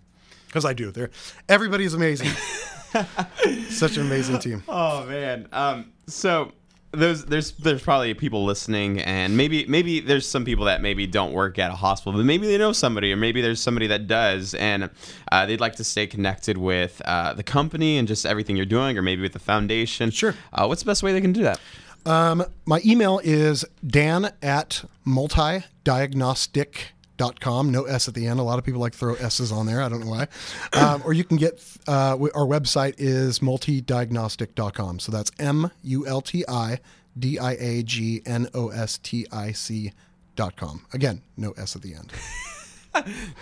because 0.46 0.64
I 0.64 0.72
do. 0.72 0.90
They're 0.90 1.10
everybody's 1.48 1.94
amazing. 1.94 2.28
Such 3.70 3.96
an 3.96 4.06
amazing 4.06 4.38
team. 4.38 4.62
Oh 4.68 5.06
man. 5.06 5.48
Um. 5.52 5.92
So 6.06 6.52
there's 6.92 7.24
there's 7.24 7.52
there's 7.52 7.82
probably 7.82 8.12
people 8.14 8.44
listening, 8.44 9.00
and 9.00 9.36
maybe 9.36 9.64
maybe 9.66 10.00
there's 10.00 10.28
some 10.28 10.44
people 10.44 10.66
that 10.66 10.82
maybe 10.82 11.06
don't 11.06 11.32
work 11.32 11.58
at 11.58 11.70
a 11.70 11.74
hospital, 11.74 12.12
but 12.12 12.24
maybe 12.24 12.46
they 12.46 12.58
know 12.58 12.72
somebody, 12.72 13.12
or 13.12 13.16
maybe 13.16 13.40
there's 13.40 13.60
somebody 13.60 13.86
that 13.86 14.06
does, 14.06 14.54
and 14.54 14.90
uh, 15.30 15.46
they'd 15.46 15.60
like 15.60 15.76
to 15.76 15.84
stay 15.84 16.06
connected 16.06 16.58
with 16.58 17.00
uh, 17.06 17.32
the 17.32 17.42
company 17.42 17.96
and 17.98 18.06
just 18.06 18.26
everything 18.26 18.56
you're 18.56 18.66
doing, 18.66 18.98
or 18.98 19.02
maybe 19.02 19.22
with 19.22 19.32
the 19.32 19.38
foundation. 19.38 20.10
Sure. 20.10 20.34
Uh, 20.52 20.66
what's 20.66 20.82
the 20.82 20.86
best 20.86 21.02
way 21.02 21.12
they 21.12 21.20
can 21.20 21.32
do 21.32 21.42
that? 21.42 21.58
Um, 22.04 22.44
my 22.66 22.80
email 22.84 23.20
is 23.24 23.64
dan 23.86 24.32
at 24.42 24.84
multidiagnostic.com. 25.06 26.92
No 27.72 27.84
S 27.84 28.08
at 28.08 28.14
the 28.14 28.26
end. 28.26 28.40
A 28.40 28.42
lot 28.42 28.58
of 28.58 28.64
people 28.64 28.80
like 28.80 28.92
to 28.92 28.98
throw 28.98 29.14
S's 29.14 29.52
on 29.52 29.66
there. 29.66 29.82
I 29.82 29.88
don't 29.88 30.00
know 30.00 30.10
why. 30.10 30.28
Um, 30.72 31.02
or 31.04 31.12
you 31.12 31.24
can 31.24 31.36
get 31.36 31.60
uh, 31.86 32.16
our 32.34 32.46
website 32.46 32.94
is 32.98 33.38
multidiagnostic.com. 33.40 34.98
So 35.00 35.12
that's 35.12 35.30
M 35.38 35.70
U 35.82 36.06
L 36.06 36.20
T 36.20 36.44
I 36.48 36.78
D 37.18 37.38
I 37.38 37.52
A 37.52 37.82
G 37.82 38.22
N 38.26 38.48
O 38.54 38.68
S 38.68 38.98
T 38.98 39.26
I 39.32 39.52
C 39.52 39.92
dot 40.36 40.56
com. 40.56 40.84
Again, 40.92 41.22
no 41.36 41.52
S 41.52 41.76
at 41.76 41.82
the 41.82 41.94
end. 41.94 42.12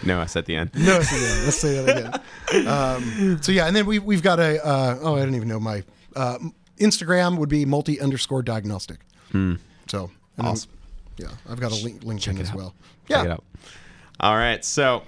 No, 0.05 0.21
S 0.21 0.37
at 0.37 0.47
the 0.47 0.55
end. 0.55 0.71
No 0.77 0.99
S 0.99 1.13
at 1.13 1.19
the 1.19 1.27
end. 1.27 1.45
Let's 1.45 1.57
say 1.59 1.83
that 1.85 2.23
again. 2.53 2.69
Um, 2.69 3.43
so 3.43 3.51
yeah, 3.51 3.67
and 3.67 3.75
then 3.75 3.85
we, 3.85 3.99
we've 3.99 4.23
got 4.23 4.39
a, 4.39 4.65
uh, 4.65 4.99
oh, 5.03 5.17
I 5.17 5.25
don't 5.25 5.35
even 5.35 5.49
know 5.49 5.59
my, 5.59 5.83
uh, 6.15 6.39
Instagram 6.79 7.37
would 7.37 7.49
be 7.49 7.65
multi 7.65 8.01
underscore 8.01 8.45
diagnostic. 8.45 9.01
So, 9.33 9.39
and 9.39 9.59
then- 10.37 10.47
Awesome. 10.47 10.71
Yeah, 11.17 11.29
I've 11.49 11.61
got 11.61 11.73
a 11.73 11.83
link 11.85 12.03
LinkedIn 12.05 12.37
it 12.39 12.43
as 12.43 12.51
out. 12.51 12.57
well. 12.57 12.75
Check 13.09 13.25
it 13.25 13.29
Yeah. 13.29 13.33
out. 13.35 13.45
All 14.21 14.37
right. 14.37 14.65
So 14.65 15.03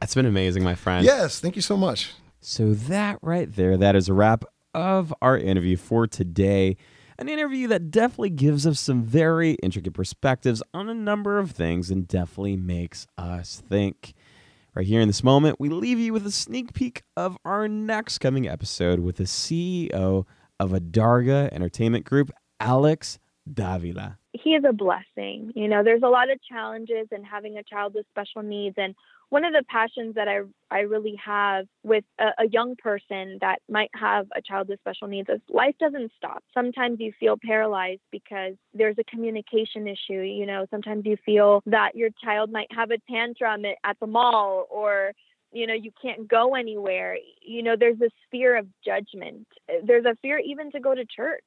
that's 0.00 0.14
been 0.14 0.26
amazing, 0.26 0.62
my 0.64 0.74
friend. 0.74 1.04
Yes. 1.04 1.40
Thank 1.40 1.56
you 1.56 1.62
so 1.62 1.76
much. 1.76 2.12
So 2.40 2.72
that 2.74 3.18
right 3.22 3.54
there, 3.54 3.76
that 3.76 3.94
is 3.96 4.08
a 4.08 4.14
wrap 4.14 4.44
of 4.74 5.12
our 5.20 5.36
interview 5.36 5.76
for 5.76 6.06
today. 6.06 6.76
An 7.18 7.28
interview 7.28 7.68
that 7.68 7.90
definitely 7.90 8.30
gives 8.30 8.66
us 8.66 8.80
some 8.80 9.02
very 9.02 9.52
intricate 9.62 9.92
perspectives 9.92 10.62
on 10.72 10.88
a 10.88 10.94
number 10.94 11.38
of 11.38 11.50
things 11.50 11.90
and 11.90 12.08
definitely 12.08 12.56
makes 12.56 13.06
us 13.18 13.62
think. 13.68 14.14
Right 14.74 14.86
here 14.86 15.00
in 15.00 15.08
this 15.08 15.22
moment, 15.24 15.58
we 15.60 15.68
leave 15.68 15.98
you 15.98 16.12
with 16.12 16.24
a 16.24 16.30
sneak 16.30 16.72
peek 16.72 17.02
of 17.16 17.36
our 17.44 17.68
next 17.68 18.18
coming 18.18 18.48
episode 18.48 19.00
with 19.00 19.16
the 19.16 19.24
CEO 19.24 20.24
of 20.60 20.70
Adarga 20.70 21.52
Entertainment 21.52 22.04
Group, 22.06 22.30
Alex 22.60 23.18
Davila. 23.52 24.18
he 24.32 24.50
is 24.50 24.64
a 24.68 24.72
blessing. 24.72 25.52
You 25.54 25.68
know, 25.68 25.82
there's 25.82 26.02
a 26.02 26.08
lot 26.08 26.30
of 26.30 26.38
challenges 26.42 27.08
in 27.12 27.24
having 27.24 27.56
a 27.58 27.62
child 27.62 27.94
with 27.94 28.06
special 28.10 28.42
needs. 28.42 28.76
And 28.78 28.94
one 29.30 29.44
of 29.44 29.52
the 29.52 29.64
passions 29.68 30.16
that 30.16 30.28
I, 30.28 30.40
I 30.70 30.80
really 30.80 31.16
have 31.24 31.66
with 31.82 32.04
a, 32.18 32.30
a 32.38 32.48
young 32.48 32.76
person 32.76 33.38
that 33.40 33.60
might 33.68 33.90
have 33.94 34.26
a 34.36 34.42
child 34.42 34.68
with 34.68 34.80
special 34.80 35.08
needs 35.08 35.28
is 35.28 35.40
life 35.48 35.74
doesn't 35.78 36.12
stop. 36.16 36.42
Sometimes 36.52 37.00
you 37.00 37.12
feel 37.18 37.36
paralyzed 37.42 38.02
because 38.10 38.54
there's 38.74 38.96
a 38.98 39.04
communication 39.04 39.86
issue. 39.86 40.20
You 40.20 40.46
know, 40.46 40.66
sometimes 40.70 41.06
you 41.06 41.16
feel 41.24 41.62
that 41.66 41.94
your 41.94 42.10
child 42.22 42.50
might 42.50 42.70
have 42.72 42.90
a 42.90 42.98
tantrum 43.10 43.64
at, 43.64 43.76
at 43.84 43.98
the 44.00 44.06
mall 44.06 44.66
or 44.70 45.12
you 45.52 45.66
know 45.66 45.74
you 45.74 45.90
can't 46.00 46.28
go 46.28 46.54
anywhere 46.54 47.18
you 47.42 47.60
know 47.60 47.74
there's 47.76 47.98
this 47.98 48.12
fear 48.30 48.56
of 48.56 48.66
judgment 48.84 49.48
there's 49.84 50.04
a 50.04 50.14
fear 50.22 50.38
even 50.38 50.70
to 50.70 50.78
go 50.78 50.94
to 50.94 51.04
church 51.04 51.42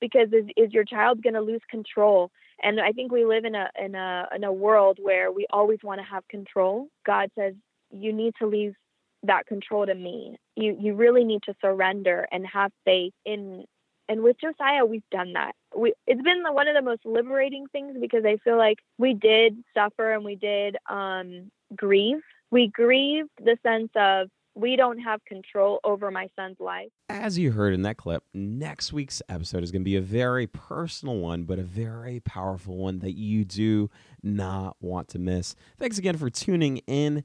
because 0.00 0.28
is, 0.32 0.46
is 0.56 0.72
your 0.72 0.84
child 0.84 1.22
going 1.22 1.34
to 1.34 1.40
lose 1.40 1.62
control? 1.70 2.30
And 2.62 2.80
i 2.80 2.92
think 2.92 3.12
we 3.12 3.24
live 3.24 3.44
in 3.44 3.54
a 3.54 3.68
in 3.82 3.94
a 3.94 4.28
in 4.34 4.44
a 4.44 4.52
world 4.52 4.98
where 5.00 5.30
we 5.30 5.46
always 5.50 5.78
want 5.82 6.00
to 6.00 6.04
have 6.04 6.26
control. 6.28 6.88
God 7.06 7.30
says 7.38 7.54
you 7.90 8.12
need 8.12 8.34
to 8.40 8.46
leave 8.46 8.74
that 9.22 9.46
control 9.46 9.86
to 9.86 9.94
me. 9.94 10.36
You 10.56 10.76
you 10.78 10.94
really 10.94 11.24
need 11.24 11.42
to 11.44 11.54
surrender 11.60 12.26
and 12.32 12.46
have 12.46 12.72
faith 12.84 13.12
in 13.24 13.64
and 14.10 14.22
with 14.22 14.36
josiah 14.40 14.86
we've 14.86 15.08
done 15.10 15.34
that. 15.34 15.52
We 15.76 15.94
it's 16.06 16.22
been 16.22 16.42
the, 16.42 16.52
one 16.52 16.68
of 16.68 16.74
the 16.74 16.82
most 16.82 17.04
liberating 17.04 17.66
things 17.72 17.96
because 18.00 18.24
i 18.24 18.36
feel 18.38 18.56
like 18.56 18.78
we 18.98 19.14
did 19.14 19.56
suffer 19.74 20.12
and 20.12 20.24
we 20.24 20.36
did 20.36 20.76
um 20.88 21.50
grieve. 21.76 22.22
We 22.50 22.68
grieved 22.68 23.30
the 23.38 23.58
sense 23.62 23.90
of 23.94 24.28
we 24.58 24.74
don't 24.74 24.98
have 24.98 25.24
control 25.24 25.78
over 25.84 26.10
my 26.10 26.28
son's 26.34 26.58
life 26.58 26.88
As 27.08 27.38
you 27.38 27.52
heard 27.52 27.74
in 27.74 27.82
that 27.82 27.96
clip, 27.96 28.24
next 28.34 28.92
week's 28.92 29.22
episode 29.28 29.62
is 29.62 29.70
going 29.70 29.82
to 29.82 29.84
be 29.84 29.96
a 29.96 30.00
very 30.02 30.46
personal 30.46 31.16
one, 31.18 31.44
but 31.44 31.58
a 31.58 31.62
very 31.62 32.20
powerful 32.20 32.76
one 32.76 32.98
that 32.98 33.16
you 33.16 33.44
do 33.44 33.88
not 34.22 34.76
want 34.80 35.08
to 35.08 35.18
miss. 35.18 35.54
Thanks 35.78 35.96
again 35.98 36.16
for 36.16 36.28
tuning 36.28 36.78
in. 36.88 37.22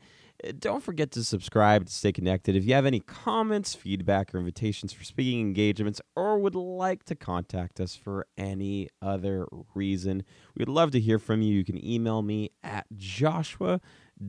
Uh, 0.47 0.51
Don't 0.57 0.83
forget 0.83 1.11
to 1.11 1.23
subscribe 1.23 1.87
to 1.87 1.91
stay 1.91 2.11
connected. 2.11 2.55
If 2.55 2.65
you 2.65 2.75
have 2.75 2.85
any 2.85 2.99
comments, 2.99 3.73
feedback, 3.73 4.33
or 4.33 4.37
invitations 4.37 4.93
for 4.93 5.03
speaking 5.03 5.41
engagements, 5.41 6.01
or 6.15 6.37
would 6.37 6.55
like 6.55 7.03
to 7.05 7.15
contact 7.15 7.79
us 7.79 7.95
for 7.95 8.27
any 8.37 8.89
other 9.01 9.47
reason, 9.73 10.23
we'd 10.55 10.69
love 10.69 10.91
to 10.91 10.99
hear 10.99 11.17
from 11.17 11.41
you. 11.41 11.55
You 11.55 11.65
can 11.65 11.83
email 11.83 12.21
me 12.21 12.51
at 12.63 12.85
joshua 12.95 13.81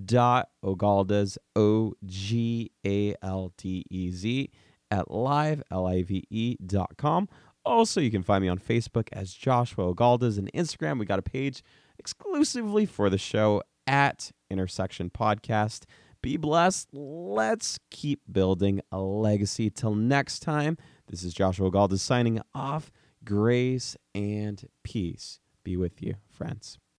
dot 0.04 0.48
ogaldez 0.64 1.36
o 1.56 1.92
g 2.06 2.70
a 2.86 3.14
l 3.22 3.52
d 3.56 3.84
e 3.90 4.10
z 4.10 4.50
at 4.90 5.10
live 5.10 5.62
l 5.70 5.86
i 5.86 6.02
v 6.02 6.24
e 6.30 6.56
dot 6.64 6.96
com. 6.96 7.28
Also, 7.64 8.00
you 8.00 8.10
can 8.10 8.22
find 8.22 8.42
me 8.42 8.48
on 8.48 8.58
Facebook 8.58 9.08
as 9.12 9.32
Joshua 9.32 9.94
Ogaldez 9.94 10.36
and 10.36 10.52
Instagram. 10.52 10.98
We 10.98 11.06
got 11.06 11.18
a 11.18 11.22
page 11.22 11.62
exclusively 11.98 12.84
for 12.84 13.08
the 13.08 13.16
show 13.16 13.62
at 13.86 14.30
Intersection 14.50 15.08
Podcast. 15.08 15.84
Be 16.20 16.36
blessed. 16.36 16.88
Let's 16.92 17.78
keep 17.90 18.20
building 18.30 18.82
a 18.92 19.00
legacy. 19.00 19.70
Till 19.70 19.94
next 19.94 20.40
time, 20.40 20.76
this 21.08 21.22
is 21.22 21.32
Joshua 21.32 21.70
Ogaldez 21.70 22.00
signing 22.00 22.40
off. 22.54 22.90
Grace 23.24 23.96
and 24.14 24.68
peace 24.82 25.40
be 25.64 25.78
with 25.78 26.02
you, 26.02 26.16
friends. 26.30 26.78